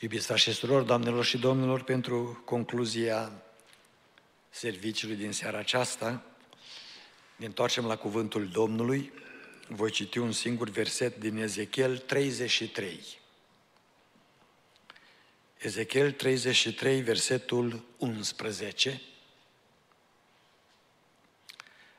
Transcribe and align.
Iubiți 0.00 0.26
frați 0.26 0.42
și 0.42 0.52
surori, 0.52 0.86
doamnelor 0.86 1.24
și 1.24 1.38
domnilor, 1.38 1.82
pentru 1.82 2.42
concluzia 2.44 3.32
serviciului 4.50 5.16
din 5.16 5.32
seara 5.32 5.58
aceasta, 5.58 6.22
ne 7.36 7.46
întoarcem 7.46 7.86
la 7.86 7.96
cuvântul 7.96 8.48
Domnului. 8.48 9.12
Voi 9.68 9.90
citi 9.90 10.18
un 10.18 10.32
singur 10.32 10.68
verset 10.68 11.18
din 11.18 11.36
Ezechiel 11.36 11.98
33. 11.98 13.00
Ezechiel 15.58 16.12
33, 16.12 17.00
versetul 17.00 17.84
11, 17.96 19.02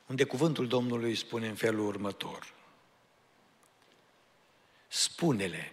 unde 0.05 0.23
cuvântul 0.23 0.68
Domnului 0.68 1.16
spune 1.16 1.48
în 1.48 1.55
felul 1.55 1.88
următor. 1.88 2.54
Spune-le, 4.88 5.71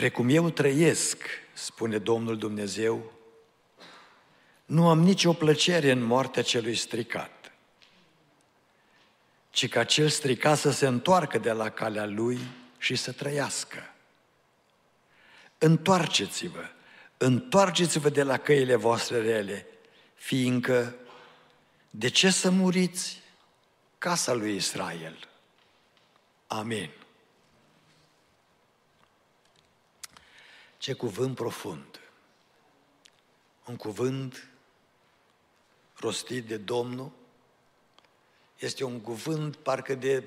Precum 0.00 0.28
eu 0.28 0.50
trăiesc, 0.50 1.16
spune 1.52 1.98
Domnul 1.98 2.38
Dumnezeu, 2.38 3.12
nu 4.64 4.88
am 4.88 5.00
nicio 5.00 5.32
plăcere 5.32 5.90
în 5.90 6.02
moartea 6.02 6.42
celui 6.42 6.74
stricat, 6.74 7.52
ci 9.50 9.68
ca 9.68 9.84
cel 9.84 10.08
stricat 10.08 10.58
să 10.58 10.70
se 10.70 10.86
întoarcă 10.86 11.38
de 11.38 11.52
la 11.52 11.68
calea 11.68 12.06
lui 12.06 12.38
și 12.78 12.96
să 12.96 13.12
trăiască. 13.12 13.94
Întoarceți-vă, 15.58 16.64
întoarceți-vă 17.16 18.08
de 18.08 18.22
la 18.22 18.38
căile 18.38 18.74
voastre 18.74 19.20
rele, 19.20 19.66
fiindcă 20.14 20.94
de 21.90 22.08
ce 22.08 22.30
să 22.30 22.50
muriți 22.50 23.22
casa 23.98 24.32
lui 24.32 24.54
Israel? 24.54 25.28
Amin. 26.46 26.90
Ce 30.80 30.92
cuvânt 30.92 31.34
profund! 31.34 32.00
Un 33.66 33.76
cuvânt 33.76 34.48
rostit 35.96 36.44
de 36.44 36.56
Domnul 36.56 37.12
este 38.58 38.84
un 38.84 39.00
cuvânt 39.00 39.56
parcă 39.56 39.94
de 39.94 40.24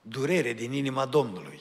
durere 0.00 0.52
din 0.52 0.72
inima 0.72 1.06
Domnului. 1.06 1.60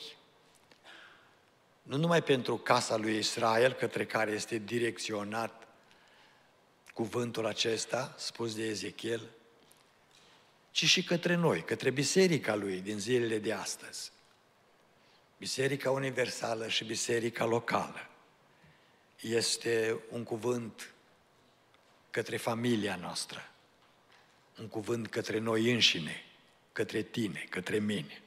Nu 1.82 1.98
numai 1.98 2.24
pentru 2.24 2.58
casa 2.58 2.96
lui 2.96 3.18
Israel, 3.18 3.74
către 3.74 4.06
care 4.06 4.32
este 4.32 4.58
direcționat 4.58 5.68
cuvântul 6.94 7.46
acesta, 7.46 8.16
spus 8.18 8.56
de 8.56 8.64
Ezechiel, 8.64 9.30
ci 10.72 10.86
și 10.86 11.04
către 11.04 11.36
noi, 11.36 11.64
către 11.64 11.90
biserica 11.90 12.56
lui 12.56 12.82
din 12.82 13.00
zilele 13.00 13.40
de 13.40 13.54
astăzi. 13.54 14.14
Biserica 15.46 15.92
Universală 15.92 16.68
și 16.68 16.86
Biserica 16.86 17.46
Locală 17.46 18.10
este 19.22 20.00
un 20.10 20.24
cuvânt 20.24 20.94
către 22.12 22.38
familia 22.38 22.96
noastră, 22.96 23.52
un 24.60 24.68
cuvânt 24.68 25.08
către 25.08 25.38
noi 25.38 25.72
înșine, 25.72 26.24
către 26.72 27.02
tine, 27.02 27.46
către 27.50 27.80
mine. 27.80 28.22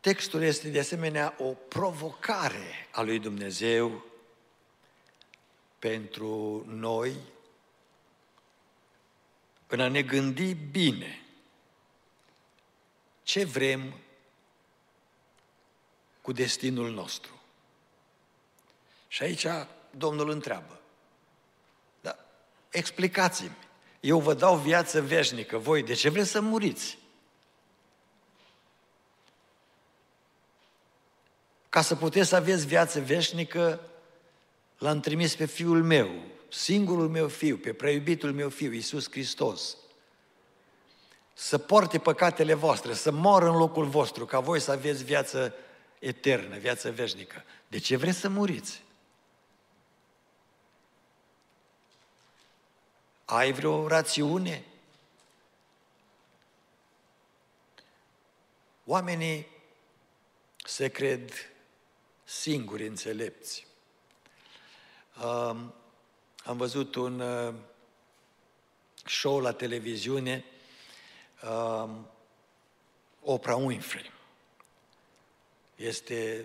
Textul 0.00 0.42
este 0.42 0.68
de 0.68 0.78
asemenea 0.78 1.34
o 1.38 1.52
provocare 1.52 2.88
a 2.90 3.02
lui 3.02 3.18
Dumnezeu 3.18 4.04
pentru 5.78 6.64
noi 6.66 7.16
în 9.66 9.80
a 9.80 9.88
ne 9.88 10.02
gândi 10.02 10.54
bine 10.54 11.20
ce 13.26 13.44
vrem 13.44 13.94
cu 16.20 16.32
destinul 16.32 16.90
nostru. 16.90 17.40
Și 19.08 19.22
aici 19.22 19.46
Domnul 19.90 20.30
întreabă, 20.30 20.80
da, 22.00 22.18
explicați-mi, 22.70 23.56
eu 24.00 24.20
vă 24.20 24.34
dau 24.34 24.56
viață 24.56 25.02
veșnică, 25.02 25.58
voi 25.58 25.82
de 25.82 25.94
ce 25.94 26.08
vreți 26.08 26.30
să 26.30 26.40
muriți? 26.40 26.98
Ca 31.68 31.82
să 31.82 31.96
puteți 31.96 32.28
să 32.28 32.36
aveți 32.36 32.66
viață 32.66 33.00
veșnică, 33.00 33.90
l-am 34.78 35.00
trimis 35.00 35.34
pe 35.34 35.46
Fiul 35.46 35.82
meu, 35.82 36.22
singurul 36.48 37.08
meu 37.08 37.28
Fiu, 37.28 37.56
pe 37.56 37.72
preiubitul 37.72 38.32
meu 38.32 38.48
Fiu, 38.48 38.72
Iisus 38.72 39.10
Hristos, 39.10 39.76
să 41.38 41.58
poarte 41.58 41.98
păcatele 41.98 42.54
voastre, 42.54 42.94
să 42.94 43.10
moară 43.10 43.48
în 43.48 43.56
locul 43.56 43.86
vostru, 43.86 44.26
ca 44.26 44.40
voi 44.40 44.60
să 44.60 44.70
aveți 44.70 45.04
viață 45.04 45.54
eternă, 45.98 46.56
viață 46.56 46.90
veșnică. 46.90 47.44
De 47.68 47.78
ce 47.78 47.96
vreți 47.96 48.18
să 48.18 48.28
muriți? 48.28 48.82
Ai 53.24 53.52
vreo 53.52 53.88
rațiune? 53.88 54.64
Oamenii 58.84 59.46
se 60.56 60.88
cred 60.88 61.30
singuri 62.24 62.86
înțelepți. 62.86 63.66
Um, 65.22 65.74
am 66.44 66.56
văzut 66.56 66.94
un 66.94 67.20
uh, 67.20 67.54
show 69.04 69.40
la 69.40 69.52
televiziune 69.52 70.44
uh, 71.42 71.90
Oprah 73.22 73.56
Winfrey. 73.56 74.12
Este 75.76 76.44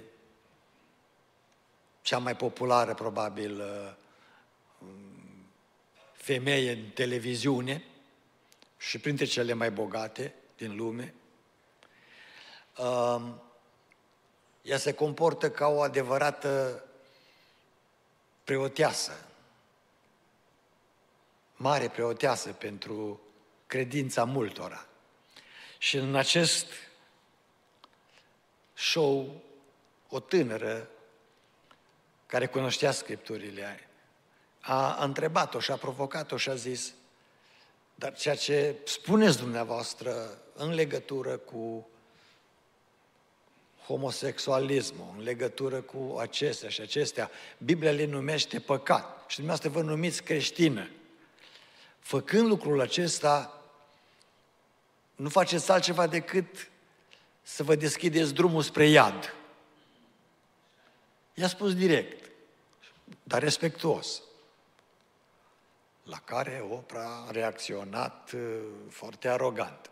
cea 2.02 2.18
mai 2.18 2.36
populară, 2.36 2.94
probabil, 2.94 3.60
uh, 3.60 3.94
femeie 6.14 6.72
în 6.72 6.90
televiziune 6.90 7.84
și 8.78 9.00
printre 9.00 9.26
cele 9.26 9.54
mai 9.54 9.72
bogate 9.72 10.34
din 10.58 10.76
lume. 10.76 11.14
Uh, 12.78 13.22
ea 14.62 14.78
se 14.78 14.94
comportă 14.94 15.52
ca 15.52 15.68
o 15.68 15.82
adevărată 15.82 16.84
preoteasă, 18.44 19.28
mare 21.56 21.90
preoteasă 21.90 22.52
pentru 22.52 23.22
credința 23.72 24.24
multora. 24.24 24.86
Și 25.78 25.98
în 25.98 26.16
acest 26.16 26.66
show, 28.74 29.42
o 30.10 30.20
tânără 30.20 30.90
care 32.26 32.46
cunoștea 32.46 32.92
Scripturile 32.92 33.90
a, 34.60 34.98
a 34.98 35.04
întrebat-o 35.04 35.60
și 35.60 35.72
a 35.72 35.76
provocat-o 35.76 36.38
și 36.38 36.50
a 36.50 36.56
zis, 36.56 36.94
dar 37.96 38.14
ceea 38.14 38.36
ce 38.36 38.76
spuneți 38.84 39.38
dumneavoastră 39.38 40.38
în 40.56 40.74
legătură 40.74 41.38
cu 41.38 41.88
homosexualismul, 43.86 45.14
în 45.18 45.24
legătură 45.24 45.82
cu 45.82 46.18
acestea 46.20 46.70
și 46.70 46.82
acestea, 46.82 47.32
Biblia 47.58 47.92
le 47.92 48.06
numește 48.06 48.60
păcat 48.60 49.26
și 49.28 49.36
dumneavoastră 49.36 49.82
vă 49.82 49.90
numiți 49.90 50.24
creștină. 50.24 50.90
Făcând 52.00 52.48
lucrul 52.48 52.82
acesta, 52.82 53.61
nu 55.22 55.30
faceți 55.30 55.72
altceva 55.72 56.08
decât 56.08 56.70
să 57.42 57.64
vă 57.64 57.76
deschideți 57.76 58.34
drumul 58.34 58.62
spre 58.62 58.86
iad. 58.86 59.36
I-a 61.34 61.48
spus 61.48 61.76
direct, 61.76 62.30
dar 63.24 63.42
respectuos. 63.42 64.22
La 66.04 66.18
care 66.18 66.66
Opra 66.70 67.26
a 67.28 67.32
reacționat 67.32 68.32
uh, 68.32 68.58
foarte 68.90 69.30
arogant. 69.30 69.90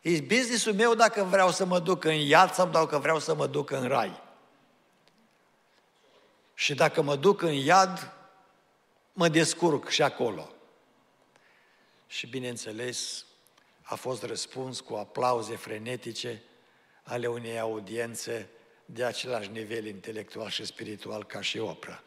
E 0.00 0.20
businessul 0.20 0.74
meu 0.74 0.94
dacă 0.94 1.24
vreau 1.24 1.50
să 1.50 1.64
mă 1.64 1.78
duc 1.78 2.04
în 2.04 2.14
iad 2.14 2.52
sau 2.52 2.68
dacă 2.68 2.98
vreau 2.98 3.18
să 3.18 3.34
mă 3.34 3.46
duc 3.46 3.70
în 3.70 3.88
rai. 3.88 4.22
Și 6.54 6.74
dacă 6.74 7.02
mă 7.02 7.16
duc 7.16 7.42
în 7.42 7.52
iad, 7.52 8.12
mă 9.12 9.28
descurc 9.28 9.88
și 9.88 10.02
acolo. 10.02 10.50
Și 12.06 12.26
bineînțeles, 12.26 13.24
a 13.88 13.94
fost 13.94 14.22
răspuns 14.22 14.80
cu 14.80 14.94
aplauze 14.94 15.56
frenetice 15.56 16.42
ale 17.02 17.26
unei 17.26 17.58
audiențe 17.58 18.48
de 18.84 19.04
același 19.04 19.50
nivel 19.50 19.86
intelectual 19.86 20.48
și 20.48 20.64
spiritual 20.64 21.24
ca 21.24 21.40
și 21.40 21.58
opera. 21.58 22.02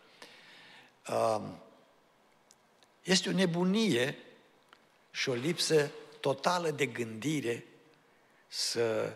Um, 1.09 1.61
este 3.03 3.29
o 3.29 3.31
nebunie 3.31 4.17
și 5.11 5.29
o 5.29 5.33
lipsă 5.33 5.91
totală 6.19 6.71
de 6.71 6.85
gândire 6.85 7.65
să 8.47 9.13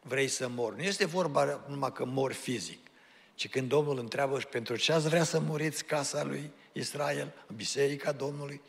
vrei 0.00 0.28
să 0.28 0.48
mori. 0.48 0.76
Nu 0.76 0.82
este 0.82 1.04
vorba 1.04 1.64
numai 1.68 1.92
că 1.92 2.04
mor 2.04 2.32
fizic, 2.32 2.86
ci 3.34 3.48
când 3.48 3.68
Domnul 3.68 3.98
întreabă 3.98 4.40
și 4.40 4.46
pentru 4.46 4.76
ce 4.76 4.92
ați 4.92 5.08
vrea 5.08 5.24
să 5.24 5.40
muriți 5.40 5.84
casa 5.84 6.24
lui 6.24 6.50
Israel, 6.72 7.32
biserica 7.56 8.12
Domnului, 8.12 8.60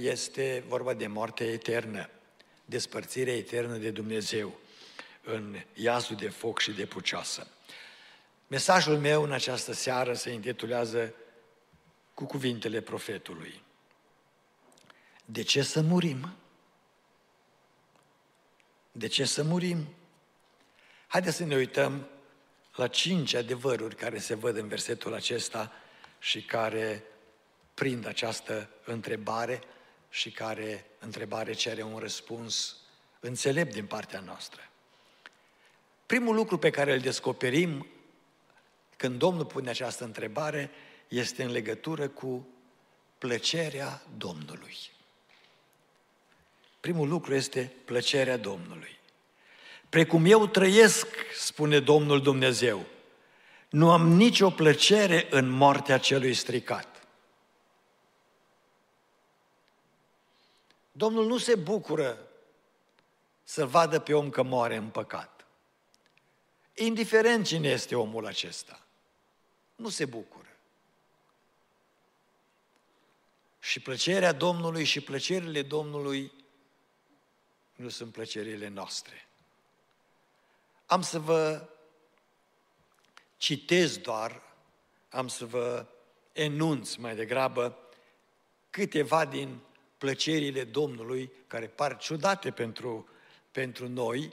este 0.00 0.64
vorba 0.66 0.94
de 0.94 1.06
moarte 1.06 1.44
eternă 1.44 2.08
despărțirea 2.68 3.36
eternă 3.36 3.76
de 3.76 3.90
Dumnezeu. 3.90 4.58
în 5.22 5.56
iazul 5.74 6.16
de 6.16 6.28
foc 6.28 6.60
și 6.60 6.72
de 6.72 6.86
pucioasă. 6.86 7.46
Mesajul 8.46 8.98
meu 8.98 9.22
în 9.22 9.32
această 9.32 9.72
seară 9.72 10.14
se 10.14 10.30
intitulează 10.30 11.14
cu 12.14 12.24
cuvintele 12.24 12.80
profetului. 12.80 13.62
De 15.24 15.42
ce 15.42 15.62
să 15.62 15.80
murim? 15.80 16.36
De 18.92 19.06
ce 19.06 19.24
să 19.24 19.42
murim? 19.42 19.94
Haideți 21.06 21.36
să 21.36 21.44
ne 21.44 21.56
uităm 21.56 22.08
la 22.74 22.88
cinci 22.88 23.34
adevăruri 23.34 23.94
care 23.94 24.18
se 24.18 24.34
văd 24.34 24.56
în 24.56 24.68
versetul 24.68 25.14
acesta 25.14 25.72
și 26.18 26.42
care 26.42 27.04
prind 27.74 28.06
această 28.06 28.70
întrebare 28.84 29.62
și 30.10 30.30
care 30.30 30.86
întrebare 30.98 31.52
cere 31.52 31.82
un 31.82 31.98
răspuns 31.98 32.76
înțelept 33.20 33.72
din 33.72 33.86
partea 33.86 34.20
noastră. 34.20 34.60
Primul 36.06 36.34
lucru 36.34 36.58
pe 36.58 36.70
care 36.70 36.92
îl 36.92 37.00
descoperim 37.00 37.86
când 38.96 39.18
Domnul 39.18 39.44
pune 39.44 39.70
această 39.70 40.04
întrebare 40.04 40.70
este 41.08 41.42
în 41.42 41.50
legătură 41.50 42.08
cu 42.08 42.48
plăcerea 43.18 44.02
Domnului. 44.16 44.76
Primul 46.80 47.08
lucru 47.08 47.34
este 47.34 47.72
plăcerea 47.84 48.36
Domnului. 48.36 48.98
Precum 49.88 50.24
eu 50.24 50.46
trăiesc, 50.46 51.06
spune 51.34 51.80
Domnul 51.80 52.22
Dumnezeu, 52.22 52.86
nu 53.68 53.90
am 53.90 54.08
nicio 54.08 54.50
plăcere 54.50 55.26
în 55.30 55.48
moartea 55.48 55.98
celui 55.98 56.34
stricat. 56.34 56.97
Domnul 60.98 61.26
nu 61.26 61.38
se 61.38 61.54
bucură 61.54 62.28
să 63.42 63.66
vadă 63.66 64.00
pe 64.00 64.14
om 64.14 64.30
că 64.30 64.42
moare 64.42 64.76
în 64.76 64.88
păcat. 64.88 65.46
Indiferent 66.74 67.46
cine 67.46 67.68
este 67.68 67.94
omul 67.94 68.26
acesta, 68.26 68.86
nu 69.76 69.88
se 69.88 70.04
bucură. 70.04 70.56
Și 73.58 73.80
plăcerea 73.80 74.32
Domnului 74.32 74.84
și 74.84 75.00
plăcerile 75.00 75.62
Domnului 75.62 76.32
nu 77.74 77.88
sunt 77.88 78.12
plăcerile 78.12 78.68
noastre. 78.68 79.28
Am 80.86 81.02
să 81.02 81.18
vă 81.18 81.68
citez 83.36 83.96
doar, 83.96 84.42
am 85.08 85.28
să 85.28 85.46
vă 85.46 85.86
enunț 86.32 86.94
mai 86.94 87.14
degrabă 87.14 87.78
câteva 88.70 89.24
din 89.24 89.60
plăcerile 89.98 90.64
Domnului, 90.64 91.32
care 91.46 91.66
par 91.66 91.96
ciudate 91.96 92.50
pentru, 92.50 93.08
pentru 93.50 93.88
noi. 93.88 94.32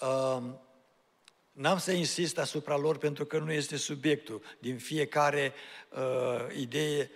Um, 0.00 0.60
n-am 1.52 1.78
să 1.78 1.92
insist 1.92 2.38
asupra 2.38 2.76
lor 2.76 2.98
pentru 2.98 3.24
că 3.24 3.38
nu 3.38 3.52
este 3.52 3.76
subiectul. 3.76 4.42
Din 4.58 4.78
fiecare 4.78 5.52
uh, 5.88 6.56
idee, 6.56 7.10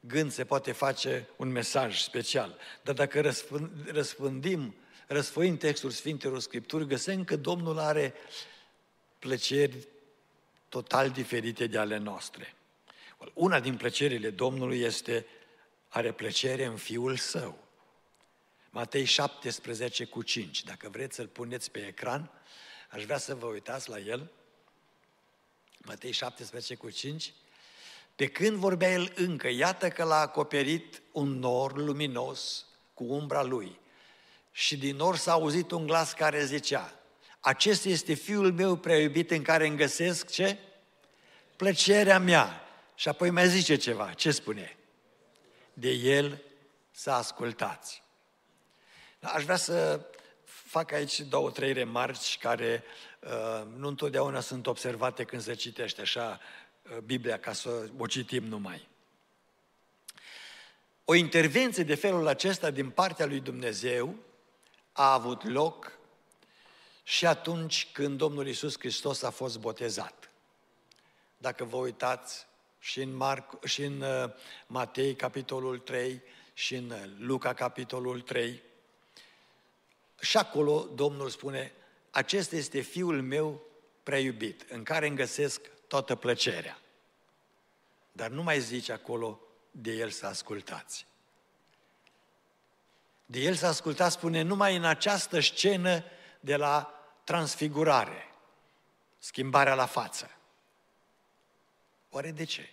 gând 0.00 0.32
se 0.32 0.44
poate 0.44 0.72
face 0.72 1.28
un 1.36 1.48
mesaj 1.48 2.00
special. 2.00 2.56
Dar 2.82 2.94
dacă 2.94 3.34
răspândim 3.86 4.74
răsfăind 5.06 5.58
textul 5.58 5.90
Sfintelor 5.90 6.40
Scripturi, 6.40 6.86
găsim 6.86 7.24
că 7.24 7.36
Domnul 7.36 7.78
are 7.78 8.14
plăceri 9.18 9.88
total 10.68 11.10
diferite 11.10 11.66
de 11.66 11.78
ale 11.78 11.96
noastre. 11.96 12.54
Una 13.32 13.60
din 13.60 13.76
plăcerile 13.76 14.30
Domnului 14.30 14.80
este, 14.80 15.26
are 15.92 16.12
plăcere 16.12 16.64
în 16.64 16.76
Fiul 16.76 17.16
Său. 17.16 17.58
Matei 18.70 19.04
17 19.04 20.04
cu 20.04 20.22
5. 20.22 20.64
Dacă 20.64 20.88
vreți 20.88 21.14
să-l 21.14 21.26
puneți 21.26 21.70
pe 21.70 21.86
ecran, 21.86 22.30
aș 22.90 23.04
vrea 23.04 23.18
să 23.18 23.34
vă 23.34 23.46
uitați 23.46 23.88
la 23.88 23.98
el. 23.98 24.30
Matei 25.78 26.12
17 26.12 26.74
cu 26.74 26.90
5. 26.90 27.32
Pe 28.16 28.26
când 28.26 28.56
vorbea 28.56 28.92
el 28.92 29.12
încă, 29.14 29.48
iată 29.48 29.88
că 29.88 30.04
l-a 30.04 30.20
acoperit 30.20 31.02
un 31.12 31.38
nor 31.38 31.76
luminos 31.76 32.64
cu 32.94 33.04
umbra 33.04 33.42
lui 33.42 33.80
și 34.52 34.76
din 34.76 34.96
nor 34.96 35.16
s-a 35.16 35.32
auzit 35.32 35.70
un 35.70 35.86
glas 35.86 36.12
care 36.12 36.44
zicea, 36.44 36.94
acesta 37.40 37.88
este 37.88 38.14
fiul 38.14 38.52
meu 38.52 38.76
prea 38.76 38.98
iubit 38.98 39.30
în 39.30 39.42
care 39.42 39.66
îmi 39.66 39.76
găsesc 39.76 40.30
ce? 40.30 40.58
Plăcerea 41.56 42.18
mea. 42.18 42.66
Și 42.94 43.08
apoi 43.08 43.30
mai 43.30 43.48
zice 43.48 43.76
ceva. 43.76 44.12
Ce 44.12 44.30
spune? 44.30 44.76
De 45.72 45.90
el 45.90 46.42
să 46.90 47.10
ascultați. 47.10 48.02
Aș 49.20 49.44
vrea 49.44 49.56
să 49.56 50.06
fac 50.44 50.92
aici 50.92 51.20
două, 51.20 51.50
trei 51.50 51.72
remarci 51.72 52.38
care 52.38 52.84
uh, 53.20 53.66
nu 53.76 53.88
întotdeauna 53.88 54.40
sunt 54.40 54.66
observate 54.66 55.24
când 55.24 55.42
se 55.42 55.54
citește 55.54 56.00
așa 56.00 56.40
uh, 56.82 56.98
Biblia 56.98 57.38
ca 57.38 57.52
să 57.52 57.88
o 57.98 58.06
citim 58.06 58.44
numai. 58.44 58.88
O 61.04 61.14
intervenție 61.14 61.82
de 61.82 61.94
felul 61.94 62.26
acesta 62.26 62.70
din 62.70 62.90
partea 62.90 63.26
lui 63.26 63.40
Dumnezeu 63.40 64.14
a 64.92 65.12
avut 65.12 65.44
loc 65.44 65.92
și 67.02 67.26
atunci 67.26 67.88
când 67.92 68.18
Domnul 68.18 68.46
Isus 68.46 68.78
Hristos 68.78 69.22
a 69.22 69.30
fost 69.30 69.58
botezat. 69.58 70.30
Dacă 71.36 71.64
vă 71.64 71.76
uitați 71.76 72.46
și 72.82 73.00
în, 73.00 73.16
Marc, 73.16 73.64
și 73.64 73.82
în 73.82 74.00
uh, 74.00 74.30
Matei, 74.66 75.14
capitolul 75.14 75.78
3, 75.78 76.22
și 76.54 76.74
în 76.74 76.90
uh, 76.90 77.02
Luca, 77.18 77.54
capitolul 77.54 78.20
3, 78.20 78.62
și 80.20 80.36
acolo 80.36 80.88
Domnul 80.94 81.28
spune, 81.28 81.72
acesta 82.10 82.56
este 82.56 82.80
Fiul 82.80 83.22
meu 83.22 83.62
prea 84.02 84.18
iubit, 84.18 84.70
în 84.70 84.82
care 84.82 85.06
îmi 85.06 85.16
găsesc 85.16 85.60
toată 85.86 86.14
plăcerea. 86.14 86.78
Dar 88.12 88.30
nu 88.30 88.42
mai 88.42 88.60
zice 88.60 88.92
acolo 88.92 89.40
de 89.70 89.92
El 89.92 90.10
să 90.10 90.26
ascultați. 90.26 91.06
De 93.26 93.40
el 93.40 93.54
s-a 93.54 93.68
ascultat, 93.68 94.12
spune, 94.12 94.42
numai 94.42 94.76
în 94.76 94.84
această 94.84 95.40
scenă 95.40 96.04
de 96.40 96.56
la 96.56 96.94
transfigurare, 97.24 98.34
schimbarea 99.18 99.74
la 99.74 99.86
față. 99.86 100.30
Oare 102.10 102.30
de 102.30 102.44
ce? 102.44 102.71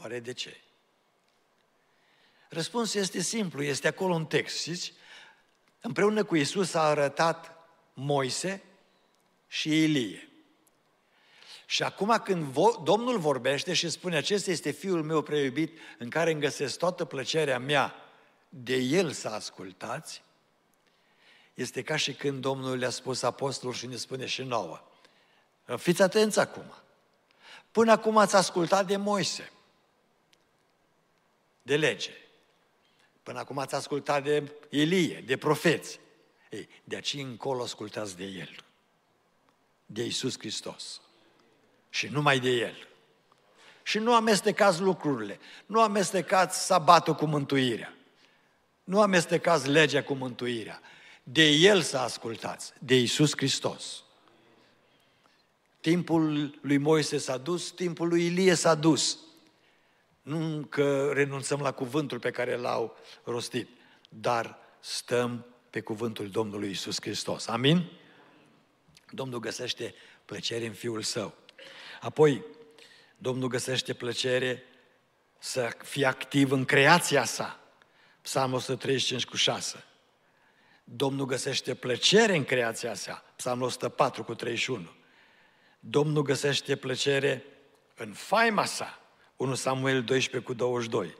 Oare 0.00 0.20
de 0.20 0.32
ce? 0.32 0.60
Răspunsul 2.48 3.00
este 3.00 3.20
simplu, 3.20 3.62
este 3.62 3.88
acolo 3.88 4.14
un 4.14 4.26
text, 4.26 4.58
știți? 4.58 4.92
Împreună 5.80 6.24
cu 6.24 6.36
Isus 6.36 6.74
a 6.74 6.80
arătat 6.80 7.68
Moise 7.94 8.62
și 9.46 9.82
Ilie. 9.82 10.28
Și 11.66 11.82
acum 11.82 12.20
când 12.24 12.54
Domnul 12.84 13.18
vorbește 13.18 13.72
și 13.72 13.88
spune, 13.88 14.16
acesta 14.16 14.50
este 14.50 14.70
Fiul 14.70 15.02
meu 15.02 15.22
preiubit 15.22 15.78
în 15.98 16.08
care 16.08 16.30
îmi 16.30 16.40
găsesc 16.40 16.78
toată 16.78 17.04
plăcerea 17.04 17.58
mea, 17.58 17.94
de 18.48 18.76
El 18.76 19.12
să 19.12 19.28
ascultați, 19.28 20.22
este 21.54 21.82
ca 21.82 21.96
și 21.96 22.12
când 22.14 22.40
Domnul 22.40 22.78
le-a 22.78 22.90
spus 22.90 23.22
apostolul 23.22 23.74
și 23.74 23.86
ne 23.86 23.96
spune 23.96 24.26
și 24.26 24.42
nouă. 24.42 24.80
Fiți 25.76 26.02
atenți 26.02 26.38
acum. 26.38 26.74
Până 27.70 27.92
acum 27.92 28.16
ați 28.16 28.36
ascultat 28.36 28.86
de 28.86 28.96
Moise, 28.96 29.50
de 31.66 31.76
lege. 31.76 32.10
Până 33.22 33.38
acum 33.38 33.58
ați 33.58 33.74
ascultat 33.74 34.24
de 34.24 34.52
Ilie, 34.68 35.22
de 35.26 35.36
profeți. 35.36 36.00
Ei, 36.50 36.68
de 36.84 36.94
aici 36.94 37.14
încolo 37.14 37.62
ascultați 37.62 38.16
de 38.16 38.24
El, 38.24 38.56
de 39.86 40.04
Isus 40.04 40.38
Hristos. 40.38 41.00
Și 41.90 42.06
numai 42.06 42.40
de 42.40 42.50
El. 42.50 42.88
Și 43.82 43.98
nu 43.98 44.14
amestecați 44.14 44.80
lucrurile, 44.80 45.38
nu 45.66 45.80
amestecați 45.80 46.66
sabatul 46.66 47.14
cu 47.14 47.26
mântuirea. 47.26 47.94
Nu 48.84 49.00
amestecați 49.00 49.68
legea 49.68 50.02
cu 50.02 50.14
mântuirea. 50.14 50.80
De 51.22 51.46
El 51.46 51.82
să 51.82 51.98
ascultați, 51.98 52.72
de 52.78 52.94
Isus 52.94 53.32
Hristos. 53.36 54.04
Timpul 55.80 56.54
lui 56.60 56.76
Moise 56.76 57.18
s-a 57.18 57.36
dus, 57.36 57.70
timpul 57.70 58.08
lui 58.08 58.24
Ilie 58.24 58.54
s-a 58.54 58.74
dus. 58.74 59.18
Nu 60.26 60.66
că 60.68 61.10
renunțăm 61.12 61.60
la 61.60 61.72
cuvântul 61.72 62.18
pe 62.18 62.30
care 62.30 62.56
l-au 62.56 62.96
rostit, 63.24 63.68
dar 64.08 64.58
stăm 64.80 65.46
pe 65.70 65.80
cuvântul 65.80 66.30
Domnului 66.30 66.70
Isus 66.70 67.00
Hristos. 67.00 67.46
Amin? 67.46 67.92
Domnul 69.10 69.38
găsește 69.38 69.94
plăcere 70.24 70.66
în 70.66 70.72
Fiul 70.72 71.02
Său. 71.02 71.34
Apoi, 72.00 72.44
Domnul 73.16 73.48
găsește 73.48 73.94
plăcere 73.94 74.62
să 75.38 75.76
fie 75.82 76.06
activ 76.06 76.50
în 76.50 76.64
creația 76.64 77.24
sa. 77.24 77.60
Psalmul 78.22 78.56
135 78.56 79.24
cu 79.24 79.36
6. 79.36 79.84
Domnul 80.84 81.26
găsește 81.26 81.74
plăcere 81.74 82.36
în 82.36 82.44
creația 82.44 82.94
sa. 82.94 83.24
Psalmul 83.36 83.66
104 83.66 84.24
cu 84.24 84.34
31. 84.34 84.90
Domnul 85.80 86.22
găsește 86.22 86.76
plăcere 86.76 87.44
în 87.94 88.12
faima 88.12 88.64
sa. 88.64 89.00
1 89.36 89.54
Samuel 89.54 90.02
12 90.02 90.50
cu 90.50 90.54
22. 90.54 91.14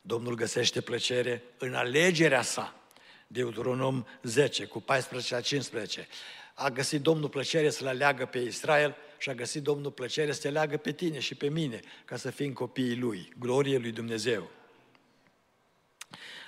Domnul 0.00 0.34
găsește 0.34 0.80
plăcere 0.80 1.42
în 1.58 1.74
alegerea 1.74 2.42
sa. 2.42 2.80
Deuteronom 3.26 4.04
10, 4.22 4.64
cu 4.64 4.80
14 4.80 5.34
la 5.34 5.40
15. 5.40 6.08
A 6.54 6.70
găsit 6.70 7.00
Domnul 7.00 7.28
plăcere 7.28 7.70
să-l 7.70 7.86
aleagă 7.86 8.26
pe 8.26 8.38
Israel 8.38 8.96
și 9.18 9.30
a 9.30 9.34
găsit 9.34 9.62
Domnul 9.62 9.90
plăcere 9.90 10.32
să 10.32 10.40
te 10.40 10.48
aleagă 10.48 10.76
pe 10.76 10.92
tine 10.92 11.18
și 11.18 11.34
pe 11.34 11.48
mine, 11.48 11.80
ca 12.04 12.16
să 12.16 12.30
fim 12.30 12.52
copiii 12.52 12.96
Lui, 12.96 13.32
glorie 13.38 13.78
Lui 13.78 13.92
Dumnezeu. 13.92 14.50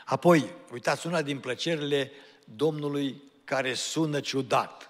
Apoi, 0.04 0.54
uitați, 0.72 1.06
una 1.06 1.22
din 1.22 1.38
plăcerile 1.38 2.12
Domnului 2.44 3.22
care 3.44 3.74
sună 3.74 4.20
ciudat. 4.20 4.88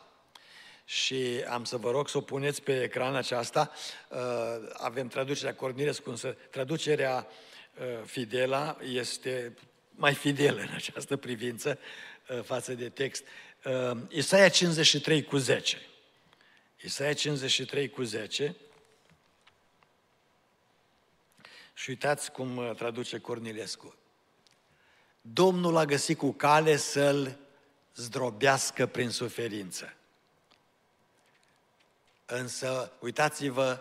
Și 0.91 1.45
am 1.49 1.65
să 1.65 1.77
vă 1.77 1.91
rog 1.91 2.09
să 2.09 2.17
o 2.17 2.21
puneți 2.21 2.63
pe 2.63 2.83
ecran 2.83 3.15
aceasta. 3.15 3.71
Uh, 4.09 4.19
avem 4.73 5.09
traducerea 5.09 5.55
Cornilescu, 5.55 6.11
însă 6.11 6.37
traducerea 6.51 7.27
uh, 7.81 8.05
Fidela 8.05 8.77
este 8.83 9.57
mai 9.91 10.15
fidelă 10.15 10.61
în 10.61 10.69
această 10.75 11.17
privință 11.17 11.79
uh, 12.29 12.43
față 12.43 12.75
de 12.75 12.89
text. 12.89 13.25
Isaia 14.09 14.49
53 14.49 15.23
cu 15.23 15.37
10. 15.37 15.79
Isaia 16.83 17.13
53 17.13 17.89
cu 17.89 18.03
10. 18.03 18.57
Și 21.75 21.91
uitați 21.91 22.33
cum 22.33 22.75
traduce 22.77 23.19
Cornilescu. 23.19 23.95
Domnul 25.21 25.77
a 25.77 25.85
găsit 25.85 26.19
cu 26.19 26.33
cale 26.33 26.77
să-l 26.77 27.39
zdrobească 27.95 28.87
prin 28.87 29.11
suferință. 29.11 29.93
Însă, 32.31 32.93
uitați-vă 33.01 33.81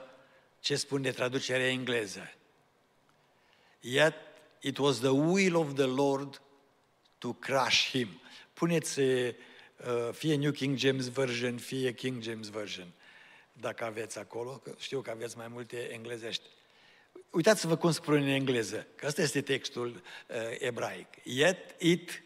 ce 0.60 0.76
spune 0.76 1.12
traducerea 1.12 1.68
engleză. 1.68 2.34
Yet 3.80 4.14
it 4.60 4.78
was 4.78 5.00
the 5.00 5.10
will 5.10 5.56
of 5.56 5.74
the 5.74 5.86
Lord 5.86 6.42
to 7.18 7.34
crush 7.34 7.90
him. 7.90 8.22
Puneți 8.54 9.00
uh, 9.00 9.34
fie 10.12 10.36
New 10.36 10.52
King 10.52 10.78
James 10.78 11.10
Version, 11.10 11.58
fie 11.58 11.94
King 11.94 12.22
James 12.22 12.50
Version, 12.50 12.88
dacă 13.54 13.86
aveți 13.86 14.20
acolo, 14.20 14.52
că 14.52 14.76
știu 14.78 15.02
că 15.02 15.10
aveți 15.10 15.38
mai 15.38 15.48
multe 15.48 15.92
englezești. 15.92 16.44
Uitați-vă 17.30 17.76
cum 17.76 17.92
spune 17.92 18.20
în 18.20 18.28
engleză, 18.28 18.88
că 18.96 19.08
ăsta 19.08 19.22
este 19.22 19.42
textul 19.42 19.88
uh, 19.88 20.36
ebraic. 20.60 21.08
Yet 21.24 21.76
it, 21.82 22.24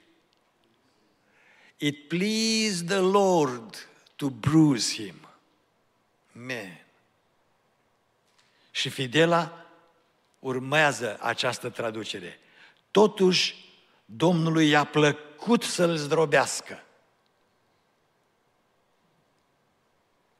it 1.77 2.07
pleased 2.07 2.87
the 2.87 2.99
Lord 2.99 3.89
to 4.15 4.29
bruise 4.29 5.03
him. 5.03 5.30
Man. 6.31 6.85
Și 8.71 8.89
Fidela 8.89 9.65
urmează 10.39 11.17
această 11.21 11.69
traducere. 11.69 12.39
Totuși, 12.91 13.55
Domnului 14.05 14.69
i-a 14.69 14.83
plăcut 14.83 15.63
să-l 15.63 15.95
zdrobească. 15.95 16.83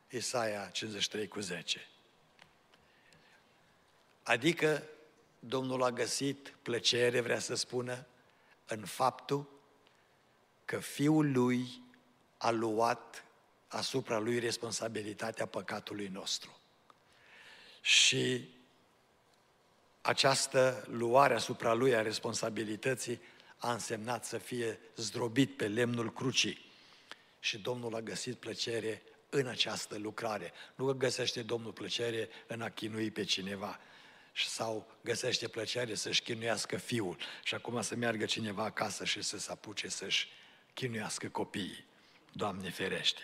Isaia 0.10 0.70
53 0.72 1.28
cu 1.28 1.40
10. 1.40 1.88
Adică 4.24 4.84
Domnul 5.40 5.84
a 5.84 5.92
găsit 5.92 6.54
plăcere, 6.62 7.22
vrea 7.22 7.40
să 7.40 7.56
spună, 7.56 8.06
în 8.68 8.86
faptul 8.86 9.50
că 10.66 10.80
Fiul 10.80 11.32
Lui 11.32 11.82
a 12.38 12.50
luat 12.50 13.26
asupra 13.72 14.18
Lui 14.18 14.40
responsabilitatea 14.40 15.46
păcatului 15.46 16.08
nostru. 16.08 16.60
Și 17.82 18.50
această 20.02 20.86
luare 20.90 21.34
asupra 21.34 21.74
Lui 21.74 21.96
a 21.96 22.02
responsabilității 22.02 23.22
a 23.58 23.72
însemnat 23.72 24.26
să 24.26 24.38
fie 24.38 24.80
zdrobit 24.96 25.58
pe 25.58 25.68
lemnul 25.68 26.14
crucii. 26.14 26.70
Și 27.40 27.58
Domnul 27.58 27.96
a 27.96 28.02
găsit 28.02 28.36
plăcere 28.36 29.04
în 29.30 29.48
această 29.48 29.98
lucrare. 29.98 30.54
Nu 30.76 30.94
găsește 30.94 31.42
Domnul 31.42 31.72
plăcere 31.72 32.30
în 32.48 32.62
a 32.62 32.70
chinui 32.70 33.12
pe 33.12 33.24
cineva, 33.24 33.80
sau 34.34 34.92
găsește 35.02 35.48
plăcere 35.48 35.96
să-și 35.96 36.22
chinuiască 36.22 36.78
fiul 36.78 37.18
și 37.44 37.56
acum 37.56 37.82
să 37.82 37.96
meargă 37.96 38.26
cineva 38.26 38.64
acasă 38.64 39.06
și 39.06 39.22
să 39.22 39.38
se 39.38 39.52
apuce 39.52 39.88
să-și 39.88 40.28
chinuiască 40.74 41.30
copiii. 41.30 41.86
Doamne 42.32 42.70
ferește! 42.70 43.22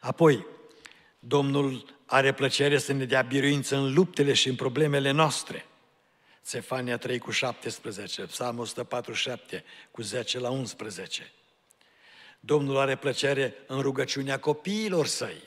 Apoi, 0.00 0.46
Domnul 1.18 1.84
are 2.06 2.32
plăcere 2.32 2.78
să 2.78 2.92
ne 2.92 3.04
dea 3.04 3.22
biruință 3.22 3.76
în 3.76 3.94
luptele 3.94 4.32
și 4.32 4.48
în 4.48 4.54
problemele 4.54 5.10
noastre. 5.10 5.66
Sefania 6.42 6.98
3 6.98 7.18
cu 7.18 7.30
17, 7.30 8.22
Psalmul 8.22 8.62
147 8.62 9.64
cu 9.90 10.02
10 10.02 10.38
la 10.38 10.50
11. 10.50 11.32
Domnul 12.40 12.76
are 12.76 12.96
plăcere 12.96 13.54
în 13.66 13.80
rugăciunea 13.80 14.38
copiilor 14.38 15.06
săi. 15.06 15.42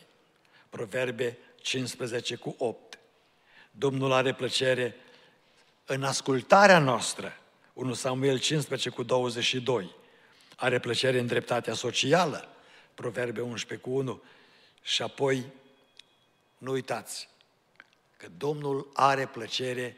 Proverbe 0.69 1.37
15 1.61 2.35
cu 2.35 2.55
8. 2.57 2.99
Domnul 3.71 4.11
are 4.11 4.33
plăcere 4.33 4.95
în 5.85 6.03
ascultarea 6.03 6.79
noastră. 6.79 7.37
1 7.73 7.93
Samuel 7.93 8.39
15 8.39 8.89
cu 8.89 9.03
22. 9.03 9.95
Are 10.55 10.79
plăcere 10.79 11.19
în 11.19 11.25
dreptatea 11.25 11.73
socială. 11.73 12.47
Proverbe 12.95 13.41
11 13.41 13.87
cu 13.87 13.95
1. 13.95 14.23
Și 14.81 15.01
apoi, 15.01 15.45
nu 16.57 16.71
uitați 16.71 17.29
că 18.17 18.27
Domnul 18.37 18.89
are 18.93 19.27
plăcere 19.27 19.97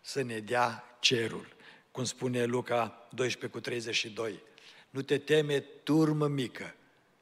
să 0.00 0.22
ne 0.22 0.38
dea 0.38 0.96
cerul. 1.00 1.46
Cum 1.90 2.04
spune 2.04 2.44
Luca 2.44 3.08
12 3.10 3.58
cu 3.58 3.60
32. 3.60 4.42
Nu 4.90 5.02
te 5.02 5.18
teme, 5.18 5.60
turmă 5.60 6.26
mică, 6.26 6.74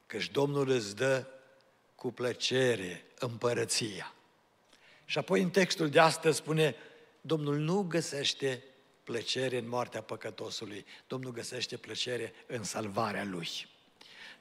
căci 0.07 0.31
Domnul 0.31 0.69
îți 0.69 0.97
dă 0.97 1.27
cu 1.95 2.13
plăcere 2.13 3.05
împărăția. 3.19 4.15
Și 5.05 5.19
apoi 5.19 5.43
în 5.43 5.51
textul 5.51 5.89
de 5.89 6.01
astăzi 6.01 6.37
spune, 6.37 6.77
Domnul 7.21 7.57
nu 7.57 7.83
găsește 7.83 8.65
plăcere 9.05 9.59
în 9.59 9.69
moartea 9.69 10.03
păcătosului, 10.03 10.87
Domnul 11.07 11.33
găsește 11.33 11.77
plăcere 11.77 12.33
în 12.47 12.65
salvarea 12.65 13.25
lui. 13.25 13.49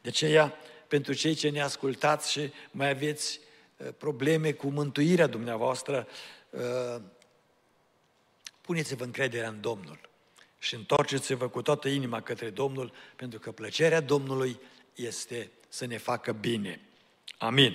De 0.08 0.14
aceea, 0.14 0.54
pentru 0.88 1.14
cei 1.14 1.34
ce 1.34 1.50
ne 1.50 1.62
ascultați 1.62 2.32
și 2.32 2.52
mai 2.72 2.90
aveți 2.90 3.40
uh, 3.78 3.88
probleme 3.98 4.52
cu 4.52 4.68
mântuirea 4.68 5.28
dumneavoastră, 5.28 6.08
uh, 6.50 7.02
puneți-vă 8.62 9.04
încrederea 9.04 9.50
în 9.50 9.62
Domnul 9.62 10.00
și 10.60 10.76
întorceți-vă 10.76 11.48
cu 11.48 11.62
toată 11.62 11.88
inima 11.88 12.22
către 12.22 12.50
Domnul, 12.50 12.94
pentru 13.16 13.40
că 13.40 13.52
plăcerea 13.52 14.02
Domnului 14.02 14.60
este 14.96 15.52
să 15.68 15.86
ne 15.86 15.98
facă 15.98 16.32
bine. 16.32 16.82
Amin. 17.38 17.74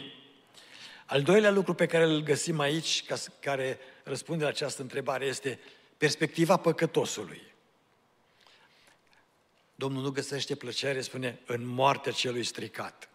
Al 1.07 1.23
doilea 1.23 1.51
lucru 1.51 1.75
pe 1.75 1.87
care 1.87 2.05
îl 2.05 2.23
găsim 2.23 2.59
aici, 2.59 3.05
care 3.41 3.79
răspunde 4.05 4.43
la 4.43 4.51
această 4.51 4.83
întrebare, 4.83 5.25
este 5.25 5.59
perspectiva 5.97 6.57
păcătosului. 6.57 7.43
Domnul 9.83 10.03
nu 10.03 10.11
găsește 10.11 10.55
plăcere, 10.55 11.01
spune, 11.01 11.39
în 11.47 11.67
moartea 11.67 12.13
celui 12.13 12.45
stricat. 12.45 13.09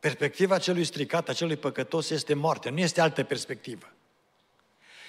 Perspectiva 0.00 0.58
celui 0.58 0.84
stricat, 0.84 1.28
a 1.28 1.32
celui 1.32 1.56
păcătos, 1.56 2.10
este 2.10 2.34
moartea, 2.34 2.70
nu 2.70 2.78
este 2.78 3.00
altă 3.00 3.24
perspectivă. 3.24 3.92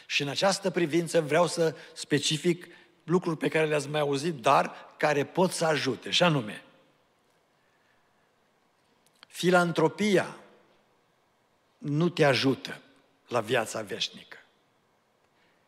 Și 0.06 0.22
în 0.22 0.28
această 0.28 0.70
privință 0.70 1.22
vreau 1.22 1.48
să 1.48 1.76
specific 1.94 2.68
lucruri 3.04 3.38
pe 3.38 3.48
care 3.48 3.66
le-ați 3.66 3.90
mai 3.90 4.00
auzit, 4.00 4.34
dar 4.34 4.94
care 4.98 5.26
pot 5.26 5.52
să 5.52 5.66
ajute, 5.66 6.10
și 6.10 6.24
anume, 6.24 6.64
filantropia 9.28 10.38
nu 11.78 12.10
te 12.10 12.24
ajută 12.24 12.82
la 13.28 13.40
viața 13.40 13.82
veșnică. 13.82 14.38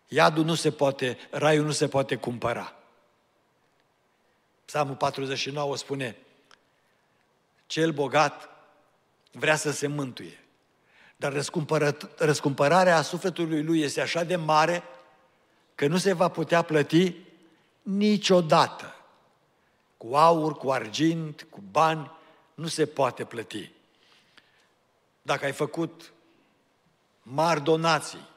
Iadul 0.08 0.44
nu 0.44 0.56
se 0.56 0.72
poate, 0.72 1.18
raiul 1.32 1.66
nu 1.66 1.72
se 1.72 1.88
poate 1.88 2.16
cumpăra. 2.16 2.76
Psalmul 4.76 4.96
49 4.96 5.78
spune, 5.78 6.18
cel 7.66 7.92
bogat 7.92 8.50
vrea 9.32 9.56
să 9.56 9.72
se 9.72 9.88
mântuie, 9.88 10.44
dar 11.16 11.44
răscumpărarea 12.18 13.02
sufletului 13.02 13.64
lui 13.64 13.82
este 13.82 14.02
așa 14.02 14.24
de 14.24 14.36
mare 14.36 14.84
că 15.76 15.88
nu 15.88 15.98
se 15.98 16.14
va 16.14 16.28
putea 16.28 16.62
plăti 16.62 17.16
niciodată. 17.82 18.96
Cu 19.98 20.16
aur, 20.16 20.54
cu 20.54 20.72
argint, 20.72 21.48
cu 21.50 21.64
bani, 21.72 22.12
nu 22.54 22.68
se 22.68 22.86
poate 22.86 23.26
plăti. 23.26 23.72
Dacă 25.22 25.46
ai 25.46 25.54
făcut 25.54 26.14
mari 27.22 27.64
donații 27.64 28.28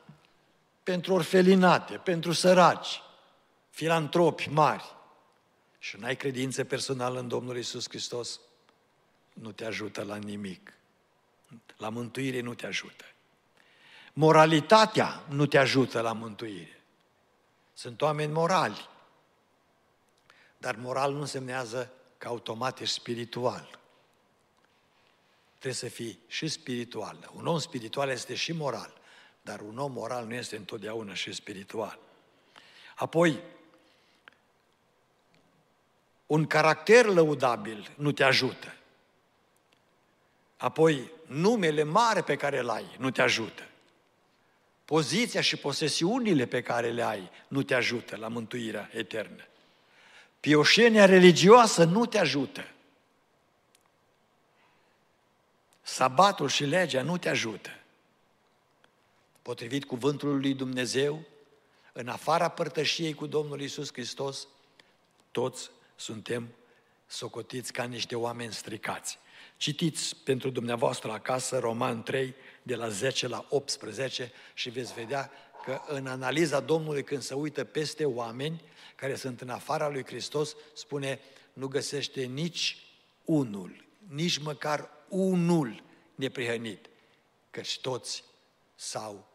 pentru 0.82 1.14
orfelinate, 1.14 1.96
pentru 1.96 2.32
săraci, 2.32 3.02
filantropi 3.70 4.48
mari 4.48 4.96
și 5.78 5.96
nu 5.96 6.04
ai 6.04 6.16
credință 6.16 6.64
personală 6.64 7.18
în 7.18 7.28
Domnul 7.28 7.56
Isus 7.56 7.88
Hristos, 7.88 8.40
nu 9.32 9.52
te 9.52 9.64
ajută 9.64 10.02
la 10.02 10.16
nimic. 10.16 10.72
La 11.76 11.88
mântuire 11.88 12.40
nu 12.40 12.54
te 12.54 12.66
ajută. 12.66 13.04
Moralitatea 14.12 15.24
nu 15.28 15.46
te 15.46 15.58
ajută 15.58 16.00
la 16.00 16.12
mântuire. 16.12 16.82
Sunt 17.74 18.02
oameni 18.02 18.32
morali. 18.32 18.88
Dar 20.58 20.76
moral 20.76 21.12
nu 21.12 21.20
însemnează 21.20 21.92
că 22.18 22.28
automat 22.28 22.80
ești 22.80 22.94
spiritual. 22.94 23.78
Trebuie 25.48 25.72
să 25.72 25.88
fii 25.88 26.18
și 26.26 26.48
spiritual. 26.48 27.30
Un 27.34 27.46
om 27.46 27.58
spiritual 27.58 28.08
este 28.08 28.34
și 28.34 28.52
moral, 28.52 28.92
dar 29.42 29.60
un 29.60 29.78
om 29.78 29.92
moral 29.92 30.26
nu 30.26 30.34
este 30.34 30.56
întotdeauna 30.56 31.14
și 31.14 31.32
spiritual. 31.32 31.98
Apoi, 32.96 33.42
un 36.28 36.46
caracter 36.46 37.04
lăudabil 37.04 37.90
nu 37.96 38.12
te 38.12 38.24
ajută. 38.24 38.74
Apoi, 40.56 41.10
numele 41.26 41.82
mare 41.82 42.22
pe 42.22 42.36
care 42.36 42.58
îl 42.58 42.68
ai 42.68 42.96
nu 42.98 43.10
te 43.10 43.22
ajută. 43.22 43.62
Poziția 44.84 45.40
și 45.40 45.56
posesiunile 45.56 46.46
pe 46.46 46.62
care 46.62 46.90
le 46.90 47.02
ai 47.02 47.30
nu 47.48 47.62
te 47.62 47.74
ajută 47.74 48.16
la 48.16 48.28
mântuirea 48.28 48.90
eternă. 48.92 49.46
Pioșenia 50.40 51.04
religioasă 51.04 51.84
nu 51.84 52.06
te 52.06 52.18
ajută. 52.18 52.68
Sabatul 55.82 56.48
și 56.48 56.64
legea 56.64 57.02
nu 57.02 57.18
te 57.18 57.28
ajută. 57.28 57.70
Potrivit 59.42 59.84
cuvântului 59.84 60.40
lui 60.40 60.54
Dumnezeu, 60.54 61.22
în 61.92 62.08
afara 62.08 62.48
părtășiei 62.48 63.14
cu 63.14 63.26
Domnul 63.26 63.60
Isus 63.60 63.92
Hristos, 63.92 64.46
toți 65.30 65.70
suntem 65.98 66.48
socotiți 67.06 67.72
ca 67.72 67.84
niște 67.84 68.14
oameni 68.16 68.52
stricați. 68.52 69.18
Citiți 69.56 70.16
pentru 70.16 70.50
dumneavoastră 70.50 71.10
acasă 71.10 71.58
Roman 71.58 72.02
3, 72.02 72.34
de 72.62 72.74
la 72.74 72.88
10 72.88 73.28
la 73.28 73.46
18 73.48 74.32
și 74.54 74.70
veți 74.70 74.94
vedea 74.94 75.30
că 75.64 75.80
în 75.86 76.06
analiza 76.06 76.60
Domnului 76.60 77.04
când 77.04 77.22
se 77.22 77.34
uită 77.34 77.64
peste 77.64 78.04
oameni 78.04 78.62
care 78.96 79.14
sunt 79.14 79.40
în 79.40 79.48
afara 79.48 79.88
lui 79.88 80.04
Hristos, 80.04 80.56
spune, 80.74 81.20
nu 81.52 81.66
găsește 81.66 82.24
nici 82.24 82.86
unul, 83.24 83.84
nici 84.08 84.38
măcar 84.38 84.90
unul 85.08 85.82
neprihănit, 86.14 86.86
căci 87.50 87.80
toți 87.80 88.24
s-au 88.74 89.28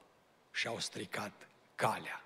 și-au 0.51 0.79
stricat 0.79 1.47
calea. 1.75 2.22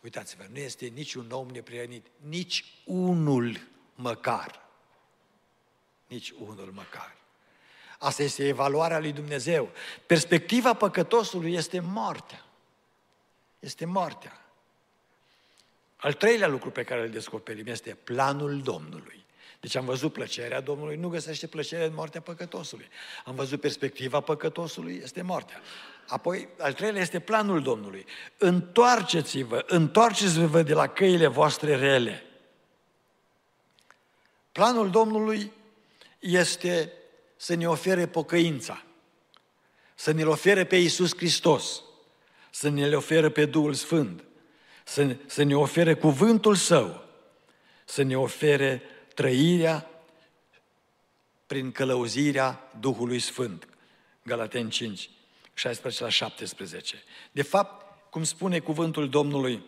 Uitați-vă, 0.00 0.46
nu 0.52 0.58
este 0.58 0.86
niciun 0.86 1.30
om 1.30 1.48
neprihănit, 1.48 2.06
nici 2.16 2.64
unul 2.84 3.60
măcar. 3.94 4.68
Nici 6.06 6.30
unul 6.30 6.70
măcar. 6.72 7.16
Asta 7.98 8.22
este 8.22 8.46
evaluarea 8.46 8.98
lui 8.98 9.12
Dumnezeu. 9.12 9.70
Perspectiva 10.06 10.74
păcătosului 10.74 11.54
este 11.54 11.80
moartea. 11.80 12.44
Este 13.58 13.84
moartea. 13.84 14.44
Al 15.96 16.12
treilea 16.12 16.48
lucru 16.48 16.70
pe 16.70 16.84
care 16.84 17.02
îl 17.02 17.10
descoperim 17.10 17.66
este 17.66 17.94
planul 17.94 18.62
Domnului. 18.62 19.24
Deci 19.60 19.74
am 19.74 19.84
văzut 19.84 20.12
plăcerea 20.12 20.60
Domnului, 20.60 20.96
nu 20.96 21.08
găsește 21.08 21.46
plăcere 21.46 21.84
în 21.84 21.94
moartea 21.94 22.20
păcătosului. 22.20 22.88
Am 23.24 23.34
văzut 23.34 23.60
perspectiva 23.60 24.20
păcătosului, 24.20 25.00
este 25.02 25.22
moartea. 25.22 25.60
Apoi, 26.06 26.48
al 26.58 26.72
treilea 26.72 27.00
este 27.00 27.20
planul 27.20 27.62
Domnului. 27.62 28.06
Întoarceți-vă, 28.38 29.64
întoarceți-vă 29.66 30.62
de 30.62 30.72
la 30.72 30.86
căile 30.86 31.26
voastre 31.26 31.76
rele. 31.76 32.24
Planul 34.52 34.90
Domnului 34.90 35.52
este 36.18 36.92
să 37.36 37.54
ne 37.54 37.68
ofere 37.68 38.06
pocăința, 38.06 38.82
să 39.94 40.10
ne-L 40.10 40.28
ofere 40.28 40.64
pe 40.64 40.76
Iisus 40.76 41.16
Hristos, 41.16 41.82
să 42.50 42.68
ne-L 42.68 42.94
ofere 42.94 43.30
pe 43.30 43.44
Duhul 43.44 43.74
Sfânt, 43.74 44.24
să, 44.84 45.16
să 45.26 45.42
ne 45.42 45.56
ofere 45.56 45.94
cuvântul 45.94 46.54
Său, 46.54 47.04
să 47.84 48.02
ne 48.02 48.18
ofere 48.18 48.82
trăirea 49.14 49.90
prin 51.46 51.72
călăuzirea 51.72 52.70
Duhului 52.80 53.18
Sfânt. 53.18 53.68
Galaten 54.22 54.70
5, 54.70 55.10
16 55.54 56.02
la 56.02 56.08
17. 56.08 57.02
De 57.32 57.42
fapt, 57.42 57.84
cum 58.10 58.24
spune 58.24 58.58
cuvântul 58.58 59.08
Domnului, 59.08 59.62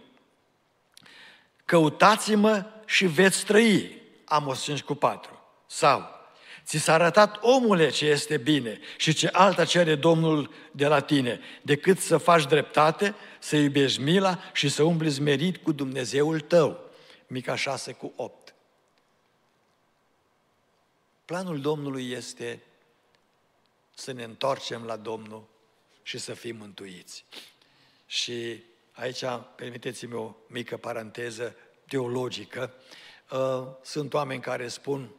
căutați-mă 1.64 2.64
și 2.86 3.06
veți 3.06 3.44
trăi, 3.44 4.00
Amos 4.24 4.62
5 4.62 4.82
cu 4.82 4.94
4. 4.94 5.40
Sau, 5.66 6.08
ți 6.64 6.78
s-a 6.78 6.92
arătat 6.92 7.38
omule 7.40 7.90
ce 7.90 8.06
este 8.06 8.36
bine 8.36 8.78
și 8.96 9.12
ce 9.12 9.28
alta 9.32 9.64
cere 9.64 9.94
Domnul 9.94 10.50
de 10.72 10.86
la 10.86 11.00
tine, 11.00 11.40
decât 11.62 11.98
să 11.98 12.16
faci 12.16 12.46
dreptate, 12.46 13.14
să 13.38 13.56
iubești 13.56 14.00
mila 14.00 14.38
și 14.52 14.68
să 14.68 14.82
umbli 14.82 15.08
zmerit 15.08 15.56
cu 15.56 15.72
Dumnezeul 15.72 16.40
tău. 16.40 16.80
Mica 17.26 17.56
6 17.56 17.92
cu 17.92 18.12
8. 18.16 18.41
Planul 21.32 21.60
Domnului 21.60 22.10
este 22.10 22.62
să 23.94 24.12
ne 24.12 24.24
întoarcem 24.24 24.84
la 24.84 24.96
Domnul 24.96 25.48
și 26.02 26.18
să 26.18 26.34
fim 26.34 26.56
mântuiți. 26.56 27.24
Și 28.06 28.62
aici, 28.92 29.24
permiteți-mi 29.56 30.14
o 30.14 30.34
mică 30.46 30.76
paranteză 30.76 31.56
teologică. 31.88 32.74
Uh, 33.30 33.66
sunt 33.82 34.14
oameni 34.14 34.40
care 34.40 34.68
spun, 34.68 35.10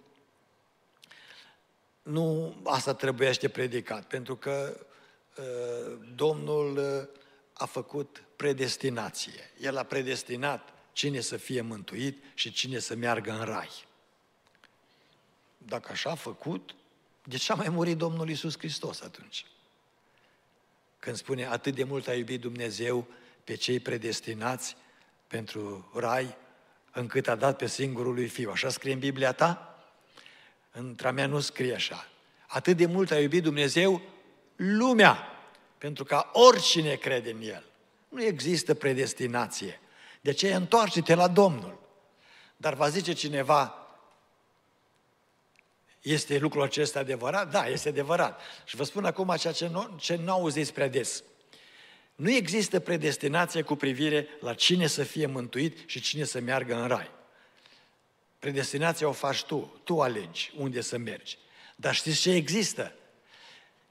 nu 2.03 2.55
asta 2.63 2.93
trebuiește 2.93 3.49
predicat, 3.49 4.07
pentru 4.07 4.35
că 4.35 4.85
uh, 5.37 5.97
Domnul 6.15 6.77
uh, 6.77 7.21
a 7.53 7.65
făcut 7.65 8.23
predestinație. 8.35 9.51
El 9.59 9.77
a 9.77 9.83
predestinat 9.83 10.73
cine 10.91 11.19
să 11.19 11.37
fie 11.37 11.61
mântuit 11.61 12.23
și 12.33 12.51
cine 12.51 12.79
să 12.79 12.95
meargă 12.95 13.31
în 13.31 13.45
rai. 13.45 13.91
Dacă 15.67 15.91
așa 15.91 16.09
a 16.09 16.15
făcut, 16.15 16.75
de 17.23 17.37
ce 17.37 17.51
a 17.51 17.55
mai 17.55 17.69
murit 17.69 17.97
Domnul 17.97 18.29
Isus 18.29 18.57
Hristos 18.57 19.01
atunci? 19.01 19.45
Când 20.99 21.15
spune 21.15 21.45
atât 21.45 21.75
de 21.75 21.83
mult 21.83 22.07
a 22.07 22.13
iubit 22.13 22.41
Dumnezeu 22.41 23.07
pe 23.43 23.55
cei 23.55 23.79
predestinați 23.79 24.75
pentru 25.27 25.91
rai, 25.95 26.35
încât 26.91 27.27
a 27.27 27.35
dat 27.35 27.57
pe 27.57 27.67
singurul 27.67 28.13
lui 28.13 28.27
Fiu. 28.27 28.51
Așa 28.51 28.69
scrie 28.69 28.93
în 28.93 28.99
Biblia 28.99 29.31
ta? 29.31 29.77
Între 30.71 31.11
mea 31.11 31.27
nu 31.27 31.39
scrie 31.39 31.73
așa. 31.73 32.07
Atât 32.47 32.77
de 32.77 32.85
mult 32.85 33.11
a 33.11 33.19
iubit 33.19 33.43
Dumnezeu 33.43 34.01
lumea, 34.55 35.27
pentru 35.77 36.03
ca 36.03 36.29
oricine 36.33 36.95
crede 36.95 37.31
în 37.31 37.41
El. 37.41 37.63
Nu 38.09 38.23
există 38.23 38.73
predestinație. 38.73 39.79
De 40.21 40.31
ce 40.31 40.53
întoarce-te 40.53 41.15
la 41.15 41.27
Domnul. 41.27 41.79
Dar 42.57 42.73
va 42.73 42.89
zice 42.89 43.13
cineva, 43.13 43.82
este 46.03 46.37
lucrul 46.37 46.61
acesta 46.61 46.99
adevărat? 46.99 47.51
Da, 47.51 47.67
este 47.67 47.89
adevărat. 47.89 48.41
Și 48.65 48.75
vă 48.75 48.83
spun 48.83 49.05
acum 49.05 49.35
ceea 49.39 49.53
ce 49.53 49.67
nu, 49.67 49.95
ce 49.99 50.15
nu 50.15 50.31
auziți 50.31 50.73
prea 50.73 50.87
des. 50.87 51.23
Nu 52.15 52.31
există 52.31 52.79
predestinație 52.79 53.61
cu 53.61 53.75
privire 53.75 54.27
la 54.39 54.53
cine 54.53 54.87
să 54.87 55.03
fie 55.03 55.25
mântuit 55.25 55.77
și 55.85 56.01
cine 56.01 56.23
să 56.23 56.39
meargă 56.39 56.75
în 56.75 56.87
rai. 56.87 57.11
Predestinația 58.39 59.07
o 59.07 59.11
faci 59.11 59.43
tu, 59.43 59.81
tu 59.83 60.01
alegi 60.01 60.51
unde 60.57 60.81
să 60.81 60.97
mergi. 60.97 61.37
Dar 61.75 61.95
știți 61.95 62.21
ce 62.21 62.31
există? 62.31 62.95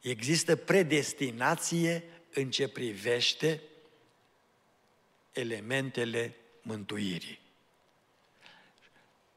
Există 0.01 0.57
predestinație 0.57 2.05
în 2.35 2.51
ce 2.51 2.69
privește 2.69 3.63
elementele 5.33 6.37
mântuirii. 6.63 7.41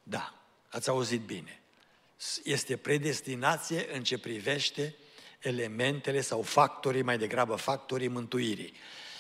Da, 0.04 0.34
ați 0.70 0.90
auzit 0.90 1.22
bine 1.22 1.60
este 2.44 2.78
predestinație 2.78 3.96
în 3.96 4.04
ce 4.04 4.18
privește 4.18 4.96
elementele 5.40 6.22
sau 6.22 6.42
factorii, 6.42 7.02
mai 7.02 7.18
degrabă 7.18 7.56
factorii 7.56 8.08
mântuirii. 8.08 8.74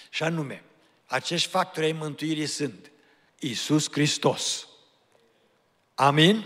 Și 0.09 0.23
anume, 0.23 0.63
acești 1.05 1.49
factori 1.49 1.85
ai 1.85 1.91
mântuirii 1.91 2.45
sunt 2.45 2.91
Isus 3.39 3.91
Hristos. 3.91 4.67
Amin? 5.95 6.45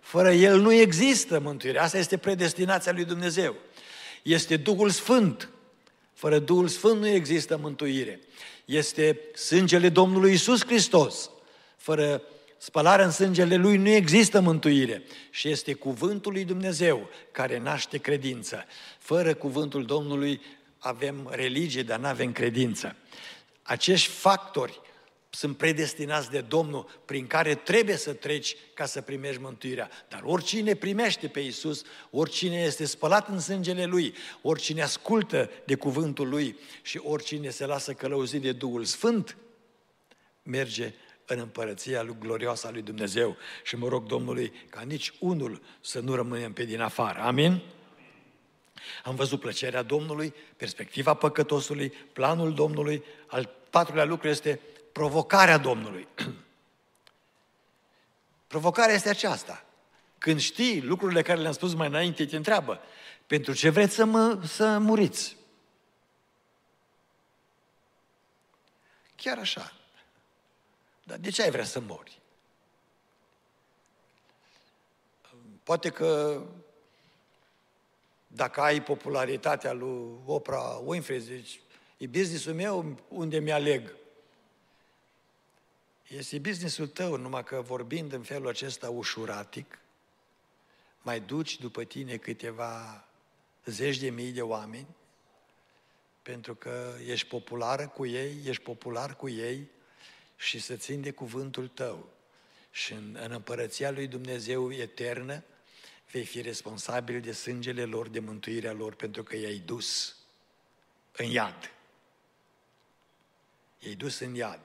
Fără 0.00 0.32
El 0.32 0.60
nu 0.60 0.72
există 0.72 1.38
mântuire. 1.38 1.78
Asta 1.78 1.98
este 1.98 2.16
predestinația 2.16 2.92
lui 2.92 3.04
Dumnezeu. 3.04 3.56
Este 4.22 4.56
Duhul 4.56 4.90
Sfânt. 4.90 5.48
Fără 6.12 6.38
Duhul 6.38 6.68
Sfânt 6.68 7.00
nu 7.00 7.06
există 7.06 7.56
mântuire. 7.56 8.20
Este 8.64 9.20
sângele 9.34 9.88
Domnului 9.88 10.32
Isus 10.32 10.64
Hristos. 10.64 11.30
Fără 11.76 12.22
Spălarea 12.64 13.04
în 13.04 13.10
sângele 13.10 13.56
Lui 13.56 13.76
nu 13.76 13.88
există 13.88 14.40
mântuire 14.40 15.02
și 15.30 15.48
este 15.48 15.72
cuvântul 15.72 16.32
lui 16.32 16.44
Dumnezeu 16.44 17.08
care 17.32 17.58
naște 17.58 17.98
credință. 17.98 18.64
Fără 18.98 19.34
cuvântul 19.34 19.84
Domnului 19.84 20.40
avem 20.78 21.28
religie, 21.30 21.82
dar 21.82 21.98
nu 21.98 22.06
avem 22.06 22.32
credință. 22.32 22.96
Acești 23.62 24.08
factori 24.08 24.80
sunt 25.30 25.56
predestinați 25.56 26.30
de 26.30 26.40
Domnul 26.40 27.02
prin 27.04 27.26
care 27.26 27.54
trebuie 27.54 27.96
să 27.96 28.12
treci 28.12 28.56
ca 28.74 28.86
să 28.86 29.00
primești 29.00 29.40
mântuirea. 29.40 29.90
Dar 30.08 30.22
oricine 30.24 30.74
primește 30.74 31.26
pe 31.26 31.40
Isus, 31.40 31.82
oricine 32.10 32.56
este 32.56 32.84
spălat 32.84 33.28
în 33.28 33.40
sângele 33.40 33.84
Lui, 33.84 34.14
oricine 34.42 34.82
ascultă 34.82 35.50
de 35.64 35.74
cuvântul 35.74 36.28
Lui 36.28 36.58
și 36.82 37.00
oricine 37.02 37.50
se 37.50 37.66
lasă 37.66 37.92
călăuzit 37.92 38.42
de 38.42 38.52
Duhul 38.52 38.84
Sfânt, 38.84 39.36
merge 40.42 40.94
în 41.26 41.38
împărăția 41.38 42.02
lui 42.02 42.16
glorioasă 42.18 42.66
a 42.66 42.70
lui 42.70 42.82
Dumnezeu. 42.82 43.36
Și 43.62 43.76
mă 43.76 43.88
rog 43.88 44.06
Domnului 44.06 44.52
ca 44.70 44.80
nici 44.80 45.12
unul 45.18 45.62
să 45.80 46.00
nu 46.00 46.14
rămânem 46.14 46.52
pe 46.52 46.64
din 46.64 46.80
afară. 46.80 47.20
Amin? 47.20 47.62
Am 49.04 49.14
văzut 49.14 49.40
plăcerea 49.40 49.82
Domnului, 49.82 50.34
perspectiva 50.56 51.14
păcătosului, 51.14 51.88
planul 51.88 52.54
Domnului. 52.54 53.04
Al 53.26 53.50
patrulea 53.70 54.04
lucru 54.04 54.28
este 54.28 54.60
provocarea 54.92 55.58
Domnului. 55.58 56.08
Provocarea 58.46 58.94
este 58.94 59.08
aceasta. 59.08 59.64
Când 60.18 60.40
știi 60.40 60.82
lucrurile 60.82 61.22
care 61.22 61.40
le-am 61.40 61.52
spus 61.52 61.74
mai 61.74 61.86
înainte, 61.86 62.26
te 62.26 62.36
întreabă, 62.36 62.80
pentru 63.26 63.52
ce 63.52 63.70
vreți 63.70 63.94
să, 63.94 64.04
mă, 64.04 64.38
să 64.46 64.78
muriți? 64.78 65.36
Chiar 69.16 69.38
așa. 69.38 69.72
Dar 71.04 71.18
de 71.18 71.30
ce 71.30 71.42
ai 71.42 71.50
vrea 71.50 71.64
să 71.64 71.80
mori? 71.80 72.20
Poate 75.62 75.90
că 75.90 76.42
dacă 78.26 78.60
ai 78.60 78.82
popularitatea 78.82 79.72
lui 79.72 80.18
Oprah 80.24 80.78
Winfrey, 80.84 81.20
zici, 81.20 81.60
e 81.96 82.06
businessul 82.06 82.54
meu 82.54 82.98
unde 83.08 83.38
mi-aleg. 83.38 83.94
Este 86.08 86.38
businessul 86.38 86.86
tău, 86.86 87.16
numai 87.16 87.44
că 87.44 87.60
vorbind 87.60 88.12
în 88.12 88.22
felul 88.22 88.48
acesta 88.48 88.90
ușuratic, 88.90 89.78
mai 91.02 91.20
duci 91.20 91.60
după 91.60 91.84
tine 91.84 92.16
câteva 92.16 93.04
zeci 93.64 93.98
de 93.98 94.10
mii 94.10 94.32
de 94.32 94.42
oameni, 94.42 94.86
pentru 96.22 96.54
că 96.54 96.94
ești 97.06 97.28
populară 97.28 97.88
cu 97.88 98.06
ei, 98.06 98.36
ești 98.44 98.62
popular 98.62 99.16
cu 99.16 99.28
ei 99.28 99.68
și 100.36 100.58
să 100.58 100.76
țin 100.76 101.00
de 101.00 101.10
cuvântul 101.10 101.68
tău. 101.68 102.12
Și 102.70 102.92
în, 102.92 103.18
în 103.20 103.30
împărăția 103.30 103.90
lui 103.90 104.06
Dumnezeu 104.06 104.72
eternă 104.72 105.42
vei 106.10 106.24
fi 106.24 106.40
responsabil 106.40 107.20
de 107.20 107.32
sângele 107.32 107.84
lor, 107.84 108.08
de 108.08 108.20
mântuirea 108.20 108.72
lor, 108.72 108.94
pentru 108.94 109.22
că 109.22 109.36
i-ai 109.36 109.58
dus 109.58 110.16
în 111.12 111.26
iad. 111.26 111.72
I-ai 113.78 113.94
dus 113.94 114.18
în 114.18 114.34
iad. 114.34 114.60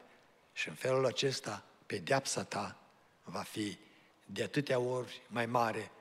Și 0.53 0.67
în 0.67 0.75
felul 0.75 1.05
acesta, 1.05 1.65
pedeapsa 1.86 2.43
ta 2.43 2.79
va 3.23 3.41
fi 3.41 3.77
de 4.25 4.43
atâtea 4.43 4.79
ori 4.79 5.21
mai 5.27 5.45
mare 5.45 5.91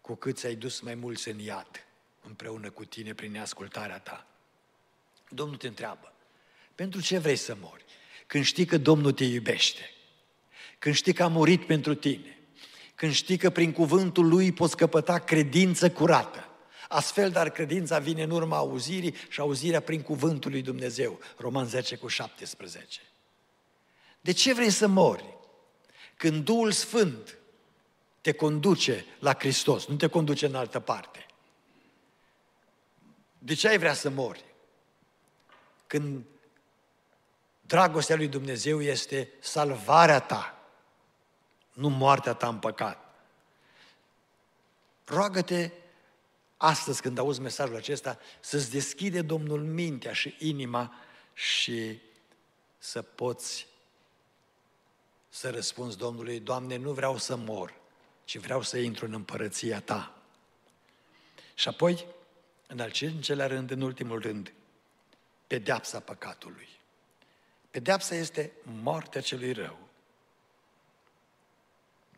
cu 0.00 0.14
cât 0.14 0.36
ți-ai 0.38 0.54
dus 0.54 0.80
mai 0.80 0.94
mulți 0.94 1.28
în 1.28 1.38
iad 1.38 1.86
împreună 2.22 2.70
cu 2.70 2.84
tine 2.84 3.14
prin 3.14 3.30
neascultarea 3.30 3.98
ta. 3.98 4.26
Domnul 5.28 5.56
te 5.56 5.66
întreabă, 5.66 6.12
pentru 6.74 7.00
ce 7.00 7.18
vrei 7.18 7.36
să 7.36 7.54
mori? 7.54 7.84
Când 8.26 8.44
știi 8.44 8.64
că 8.64 8.78
Domnul 8.78 9.12
te 9.12 9.24
iubește, 9.24 9.90
când 10.78 10.94
știi 10.94 11.12
că 11.12 11.22
a 11.22 11.28
murit 11.28 11.66
pentru 11.66 11.94
tine, 11.94 12.38
când 12.94 13.12
știi 13.12 13.36
că 13.36 13.50
prin 13.50 13.72
cuvântul 13.72 14.28
Lui 14.28 14.52
poți 14.52 14.76
căpăta 14.76 15.18
credință 15.18 15.90
curată. 15.90 16.48
Astfel, 16.88 17.30
dar 17.30 17.50
credința 17.50 17.98
vine 17.98 18.22
în 18.22 18.30
urma 18.30 18.56
auzirii 18.56 19.14
și 19.28 19.40
auzirea 19.40 19.80
prin 19.80 20.02
cuvântul 20.02 20.50
lui 20.50 20.62
Dumnezeu. 20.62 21.20
Roman 21.36 21.66
10 21.66 21.96
cu 21.96 22.08
17. 22.08 23.00
De 24.20 24.32
ce 24.32 24.54
vrei 24.54 24.70
să 24.70 24.86
mori? 24.86 25.36
Când 26.16 26.44
Duhul 26.44 26.72
Sfânt 26.72 27.38
te 28.20 28.32
conduce 28.32 29.04
la 29.18 29.34
Hristos, 29.34 29.86
nu 29.86 29.96
te 29.96 30.06
conduce 30.06 30.46
în 30.46 30.54
altă 30.54 30.80
parte. 30.80 31.26
De 33.38 33.54
ce 33.54 33.68
ai 33.68 33.78
vrea 33.78 33.94
să 33.94 34.10
mori? 34.10 34.44
Când 35.86 36.24
dragostea 37.66 38.16
lui 38.16 38.28
Dumnezeu 38.28 38.82
este 38.82 39.32
salvarea 39.40 40.20
ta, 40.20 40.58
nu 41.72 41.88
moartea 41.88 42.32
ta 42.32 42.48
în 42.48 42.58
păcat. 42.58 43.14
Roagă-te 45.04 45.70
astăzi 46.56 47.00
când 47.00 47.18
auzi 47.18 47.40
mesajul 47.40 47.76
acesta 47.76 48.18
să-ți 48.40 48.70
deschide 48.70 49.22
Domnul 49.22 49.62
mintea 49.62 50.12
și 50.12 50.36
inima 50.38 50.94
și 51.32 52.00
să 52.78 53.02
poți 53.02 53.66
să 55.28 55.50
răspunzi 55.50 55.98
Domnului, 55.98 56.40
Doamne, 56.40 56.76
nu 56.76 56.92
vreau 56.92 57.16
să 57.16 57.36
mor, 57.36 57.74
ci 58.24 58.38
vreau 58.38 58.62
să 58.62 58.78
intru 58.78 59.04
în 59.04 59.12
împărăția 59.12 59.80
Ta. 59.80 60.18
Și 61.54 61.68
apoi, 61.68 62.06
în 62.66 62.80
al 62.80 62.90
cincelea 62.90 63.46
rând, 63.46 63.70
în 63.70 63.80
ultimul 63.80 64.20
rând, 64.20 64.52
pedeapsa 65.46 66.00
păcatului. 66.00 66.68
Pedeapsa 67.74 68.14
este 68.14 68.52
moartea 68.62 69.20
celui 69.20 69.52
rău. 69.52 69.78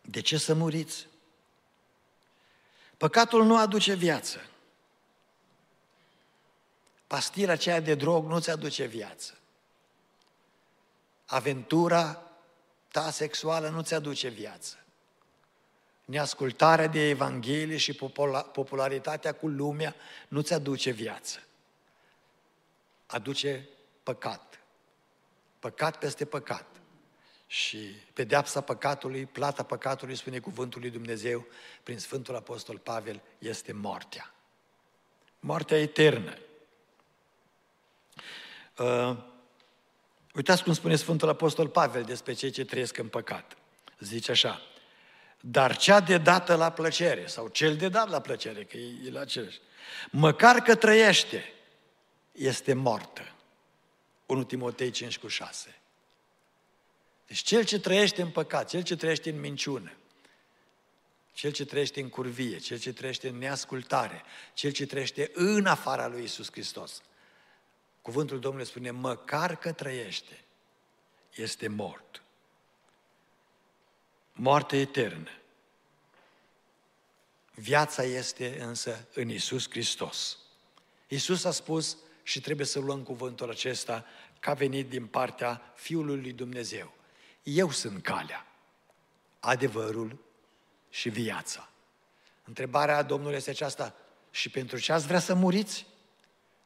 De 0.03 0.21
ce 0.21 0.38
să 0.38 0.55
muriți? 0.55 1.07
Păcatul 2.97 3.45
nu 3.45 3.59
aduce 3.59 3.95
viață. 3.95 4.47
Pastila 7.07 7.53
aceea 7.53 7.81
de 7.81 7.95
drog 7.95 8.27
nu 8.27 8.40
ți 8.40 8.51
aduce 8.51 8.85
viață. 8.85 9.38
Aventura 11.27 12.23
ta 12.88 13.11
sexuală 13.11 13.69
nu 13.69 13.83
ți 13.83 13.95
aduce 13.95 14.29
viață. 14.29 14.85
Neascultarea 16.05 16.87
de 16.87 17.09
Evanghelie 17.09 17.77
și 17.77 17.92
popularitatea 18.53 19.33
cu 19.35 19.49
lumea 19.49 19.95
nu 20.29 20.40
ți 20.40 20.53
aduce 20.53 20.90
viață. 20.90 21.42
Aduce 23.07 23.69
păcat. 24.03 24.61
Păcat 25.59 25.99
peste 25.99 26.25
păcat. 26.25 26.66
Și 27.47 27.79
pedeapsa 28.12 28.61
păcatului, 28.61 29.27
plata 29.27 29.62
păcatului, 29.62 30.16
spune 30.16 30.38
cuvântul 30.38 30.81
lui 30.81 30.90
Dumnezeu, 30.90 31.47
prin 31.83 31.99
Sfântul 31.99 32.37
Apostol 32.37 32.79
Pavel, 32.79 33.23
este 33.38 33.73
moartea. 33.73 34.35
Moartea 35.40 35.81
eternă. 35.81 36.38
Uh, 38.79 39.16
uitați 40.35 40.62
cum 40.62 40.73
spune 40.73 40.97
Sfântul 40.97 41.29
Apostol 41.29 41.69
Pavel 41.69 42.03
despre 42.03 42.33
cei 42.33 42.51
ce 42.51 42.64
trăiesc 42.64 42.99
în 42.99 43.09
păcat. 43.09 43.57
Zice 43.99 44.31
așa, 44.31 44.61
dar 45.40 45.77
cea 45.77 46.01
de 46.01 46.19
dată 46.19 46.55
la 46.55 46.71
plăcere, 46.71 47.27
sau 47.27 47.49
cel 47.49 47.77
de 47.77 47.88
dat 47.88 48.09
la 48.09 48.21
plăcere, 48.21 48.64
că 48.64 48.77
e, 48.77 49.07
e 49.07 49.11
la 49.11 49.21
același, 49.21 49.61
măcar 50.11 50.57
că 50.61 50.75
trăiește, 50.75 51.53
este 52.33 52.73
moartă. 52.73 53.36
1 54.26 54.44
Timotei 54.44 54.90
5 54.90 55.18
cu 55.18 55.28
6. 55.28 55.80
Deci 57.26 57.38
cel 57.38 57.64
ce 57.64 57.80
trăiește 57.80 58.22
în 58.22 58.30
păcat, 58.30 58.68
cel 58.68 58.82
ce 58.82 58.96
trăiește 58.96 59.30
în 59.30 59.40
minciună, 59.40 59.92
cel 61.32 61.52
ce 61.52 61.64
trăiește 61.64 62.00
în 62.00 62.08
curvie, 62.08 62.58
cel 62.58 62.78
ce 62.78 62.92
trăiește 62.92 63.28
în 63.28 63.38
neascultare, 63.38 64.22
cel 64.54 64.70
ce 64.70 64.86
trăiește 64.86 65.30
în 65.34 65.66
afara 65.66 66.06
lui 66.06 66.22
Isus 66.22 66.50
Hristos. 66.50 67.02
Cuvântul 68.02 68.40
Domnului 68.40 68.66
spune, 68.66 68.90
măcar 68.90 69.56
că 69.56 69.72
trăiește, 69.72 70.44
este 71.34 71.68
mort. 71.68 72.22
Moarte 74.32 74.80
eternă. 74.80 75.30
Viața 77.54 78.02
este 78.02 78.60
însă 78.60 79.08
în 79.14 79.28
Isus 79.28 79.70
Hristos. 79.70 80.38
Isus 81.08 81.44
a 81.44 81.50
spus 81.50 81.96
și 82.26 82.40
trebuie 82.40 82.66
să 82.66 82.78
luăm 82.78 83.02
cuvântul 83.02 83.50
acesta 83.50 84.04
că 84.40 84.50
a 84.50 84.54
venit 84.54 84.88
din 84.88 85.06
partea 85.06 85.72
Fiului 85.74 86.20
lui 86.20 86.32
Dumnezeu. 86.32 86.92
Eu 87.42 87.70
sunt 87.70 88.02
calea, 88.02 88.46
adevărul 89.40 90.18
și 90.90 91.08
viața. 91.08 91.68
Întrebarea 92.44 93.02
Domnului 93.02 93.36
este 93.36 93.50
aceasta, 93.50 93.94
și 94.30 94.48
pentru 94.48 94.78
ce 94.78 94.92
ați 94.92 95.06
vrea 95.06 95.18
să 95.18 95.34
muriți? 95.34 95.86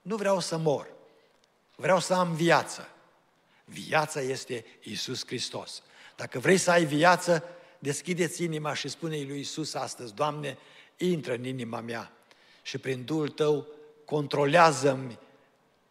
Nu 0.03 0.17
vreau 0.17 0.41
să 0.41 0.57
mor, 0.57 0.93
vreau 1.77 2.01
să 2.01 2.15
am 2.15 2.35
viață. 2.35 2.89
Viața 3.65 4.21
este 4.21 4.65
Isus 4.83 5.27
Hristos. 5.27 5.83
Dacă 6.17 6.39
vrei 6.39 6.59
să 6.59 6.71
ai 6.71 6.85
viață, 6.85 7.45
deschideți 7.79 8.43
inima 8.43 8.75
și 8.75 8.89
spune-i 8.89 9.27
lui 9.27 9.41
Isus 9.41 9.75
astăzi, 9.75 10.15
Doamne, 10.15 10.59
intră 10.97 11.35
în 11.35 11.45
inima 11.45 11.81
mea 11.81 12.13
și 12.63 12.79
prin 12.79 13.05
Duhul 13.05 13.29
Tău 13.29 13.67
controlează-mi 14.05 15.19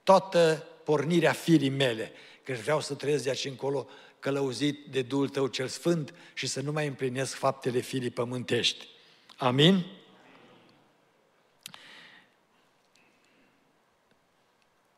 toată 0.09 0.67
pornirea 0.83 1.31
firii 1.31 1.69
mele, 1.69 2.11
că 2.43 2.53
vreau 2.53 2.81
să 2.81 2.95
trăiesc 2.95 3.23
de 3.23 3.29
aici 3.29 3.45
încolo 3.45 3.87
călăuzit 4.19 4.85
de 4.85 5.01
Duhul 5.01 5.29
Tău 5.29 5.47
cel 5.47 5.67
Sfânt 5.67 6.13
și 6.33 6.47
să 6.47 6.61
nu 6.61 6.71
mai 6.71 6.87
împlinesc 6.87 7.33
faptele 7.35 7.79
firii 7.79 8.09
pământești. 8.09 8.87
Amin? 9.37 9.85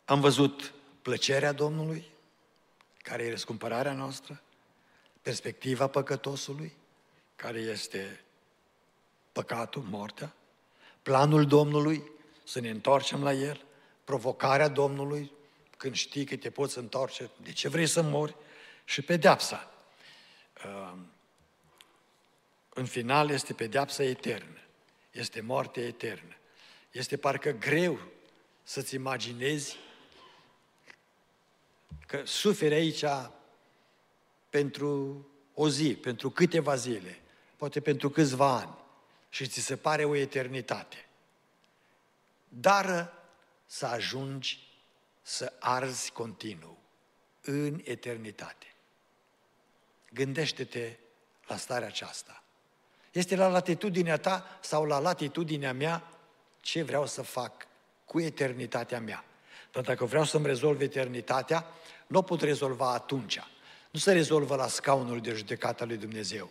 Am 0.05 0.19
văzut 0.19 0.73
plăcerea 1.01 1.51
Domnului, 1.51 2.05
care 2.97 3.23
e 3.23 3.29
răscumpărarea 3.29 3.93
noastră, 3.93 4.41
perspectiva 5.21 5.87
păcătosului, 5.87 6.73
care 7.35 7.59
este 7.59 8.23
păcatul, 9.31 9.81
moartea, 9.89 10.33
planul 11.01 11.45
Domnului, 11.45 12.11
să 12.43 12.59
ne 12.59 12.69
întoarcem 12.69 13.23
la 13.23 13.33
El, 13.33 13.65
provocarea 14.03 14.67
Domnului, 14.67 15.31
când 15.77 15.95
știi 15.95 16.25
că 16.25 16.35
te 16.35 16.49
poți 16.49 16.77
întoarce, 16.77 17.29
de 17.43 17.51
ce 17.51 17.69
vrei 17.69 17.87
să 17.87 18.01
mori? 18.01 18.35
Și 18.83 19.01
pedeapsa. 19.01 19.73
Uh, 20.65 20.93
în 22.69 22.85
final 22.85 23.29
este 23.29 23.53
pedeapsa 23.53 24.03
eternă. 24.03 24.59
Este 25.11 25.41
moartea 25.41 25.83
eternă. 25.83 26.35
Este 26.91 27.17
parcă 27.17 27.51
greu 27.51 27.99
să-ți 28.63 28.95
imaginezi 28.95 29.77
că 32.07 32.21
suferi 32.25 32.73
aici 32.73 33.03
pentru 34.49 35.25
o 35.53 35.69
zi, 35.69 35.95
pentru 35.95 36.29
câteva 36.29 36.75
zile, 36.75 37.19
poate 37.55 37.79
pentru 37.79 38.09
câțiva 38.09 38.55
ani 38.55 38.75
și 39.29 39.47
ți 39.47 39.59
se 39.59 39.75
pare 39.75 40.05
o 40.05 40.15
eternitate. 40.15 41.05
Dar 42.47 43.13
să 43.71 43.85
ajungi 43.85 44.59
să 45.21 45.53
arzi 45.59 46.11
continuu 46.11 46.77
în 47.41 47.81
eternitate. 47.83 48.75
Gândește-te 50.13 50.97
la 51.47 51.57
starea 51.57 51.87
aceasta. 51.87 52.43
Este 53.11 53.35
la 53.35 53.47
latitudinea 53.47 54.17
ta 54.17 54.59
sau 54.61 54.85
la 54.85 54.99
latitudinea 54.99 55.73
mea 55.73 56.03
ce 56.61 56.83
vreau 56.83 57.05
să 57.05 57.21
fac 57.21 57.67
cu 58.05 58.19
eternitatea 58.19 58.99
mea. 58.99 59.25
Dar 59.71 59.83
dacă 59.83 60.05
vreau 60.05 60.23
să-mi 60.23 60.45
rezolv 60.45 60.81
eternitatea, 60.81 61.65
nu 62.07 62.17
o 62.17 62.21
pot 62.21 62.41
rezolva 62.41 62.93
atunci. 62.93 63.39
Nu 63.91 63.99
se 63.99 64.11
rezolvă 64.11 64.55
la 64.55 64.67
scaunul 64.67 65.21
de 65.21 65.33
judecată 65.33 65.85
lui 65.85 65.97
Dumnezeu, 65.97 66.49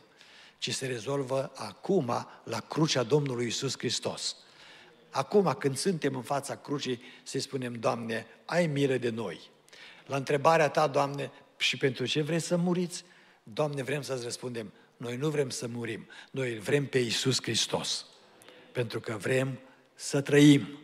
ci 0.59 0.75
se 0.75 0.87
rezolvă 0.87 1.53
acum 1.55 2.27
la 2.45 2.61
crucea 2.61 3.03
Domnului 3.03 3.47
Isus 3.47 3.79
Hristos. 3.79 4.37
Acum, 5.11 5.55
când 5.59 5.77
suntem 5.77 6.15
în 6.15 6.23
fața 6.23 6.57
crucii, 6.57 7.03
să-i 7.23 7.41
spunem, 7.41 7.73
Doamne, 7.75 8.27
ai 8.45 8.67
milă 8.67 8.97
de 8.97 9.11
noi. 9.11 9.41
La 10.07 10.17
întrebarea 10.17 10.69
ta, 10.69 10.87
Doamne, 10.87 11.31
și 11.57 11.77
pentru 11.77 12.07
ce 12.07 12.23
vrei 12.23 12.41
să 12.41 12.57
muriți? 12.57 13.05
Doamne, 13.43 13.83
vrem 13.83 14.03
să-ți 14.03 14.23
răspundem, 14.23 14.73
noi 14.97 15.17
nu 15.17 15.29
vrem 15.29 15.51
să 15.51 15.67
murim, 15.67 16.09
noi 16.31 16.59
vrem 16.59 16.87
pe 16.87 16.99
Isus 16.99 17.43
Hristos. 17.43 18.07
Pentru 18.73 19.01
că 19.01 19.17
vrem 19.17 19.59
să 19.95 20.21
trăim. 20.21 20.79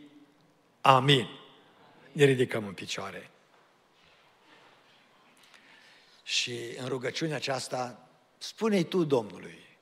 Amin. 0.81 1.27
Ne 2.11 2.23
ridicăm 2.23 2.67
în 2.67 2.73
picioare. 2.73 3.29
Și 6.23 6.59
în 6.77 6.87
rugăciunea 6.87 7.35
aceasta, 7.35 8.09
spune-i 8.37 8.83
tu 8.83 9.03
Domnului, 9.03 9.77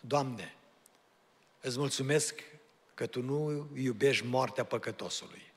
Doamne, 0.00 0.54
îți 1.60 1.78
mulțumesc 1.78 2.40
că 3.02 3.08
Tu 3.08 3.22
nu 3.22 3.68
iubești 3.74 4.26
moartea 4.26 4.64
păcătosului, 4.64 5.52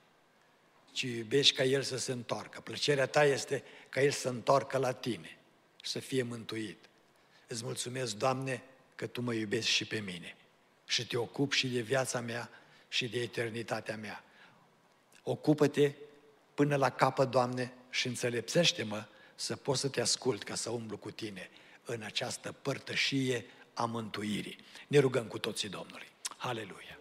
ci 0.91 1.01
iubești 1.01 1.55
ca 1.55 1.63
El 1.63 1.81
să 1.81 1.97
se 1.97 2.11
întoarcă. 2.11 2.61
Plăcerea 2.61 3.05
Ta 3.05 3.25
este 3.25 3.63
ca 3.89 4.01
El 4.01 4.11
să 4.11 4.29
întoarcă 4.29 4.77
la 4.77 4.91
Tine 4.91 5.37
și 5.83 5.91
să 5.91 5.99
fie 5.99 6.23
mântuit. 6.23 6.85
Îți 7.47 7.63
mulțumesc, 7.63 8.15
Doamne, 8.15 8.63
că 8.95 9.07
Tu 9.07 9.21
mă 9.21 9.33
iubești 9.33 9.71
și 9.71 9.85
pe 9.85 9.99
mine 9.99 10.35
și 10.85 11.07
Te 11.07 11.17
ocup 11.17 11.51
și 11.51 11.67
de 11.67 11.79
viața 11.79 12.19
mea 12.19 12.49
și 12.87 13.07
de 13.07 13.19
eternitatea 13.19 13.97
mea. 13.97 14.23
Ocupă-te 15.23 15.91
până 16.53 16.75
la 16.75 16.89
capăt, 16.89 17.29
Doamne, 17.29 17.73
și 17.89 18.07
înțelepțește-mă 18.07 19.05
să 19.35 19.55
pot 19.55 19.77
să 19.77 19.89
te 19.89 20.01
ascult 20.01 20.43
ca 20.43 20.55
să 20.55 20.69
umblu 20.69 20.97
cu 20.97 21.11
tine 21.11 21.49
în 21.83 22.01
această 22.01 22.51
părtășie 22.51 23.45
a 23.73 23.85
mântuirii. 23.85 24.57
Ne 24.87 24.99
rugăm 24.99 25.25
cu 25.25 25.39
toții 25.39 25.69
Domnului. 25.69 26.07
Aleluia! 26.37 26.99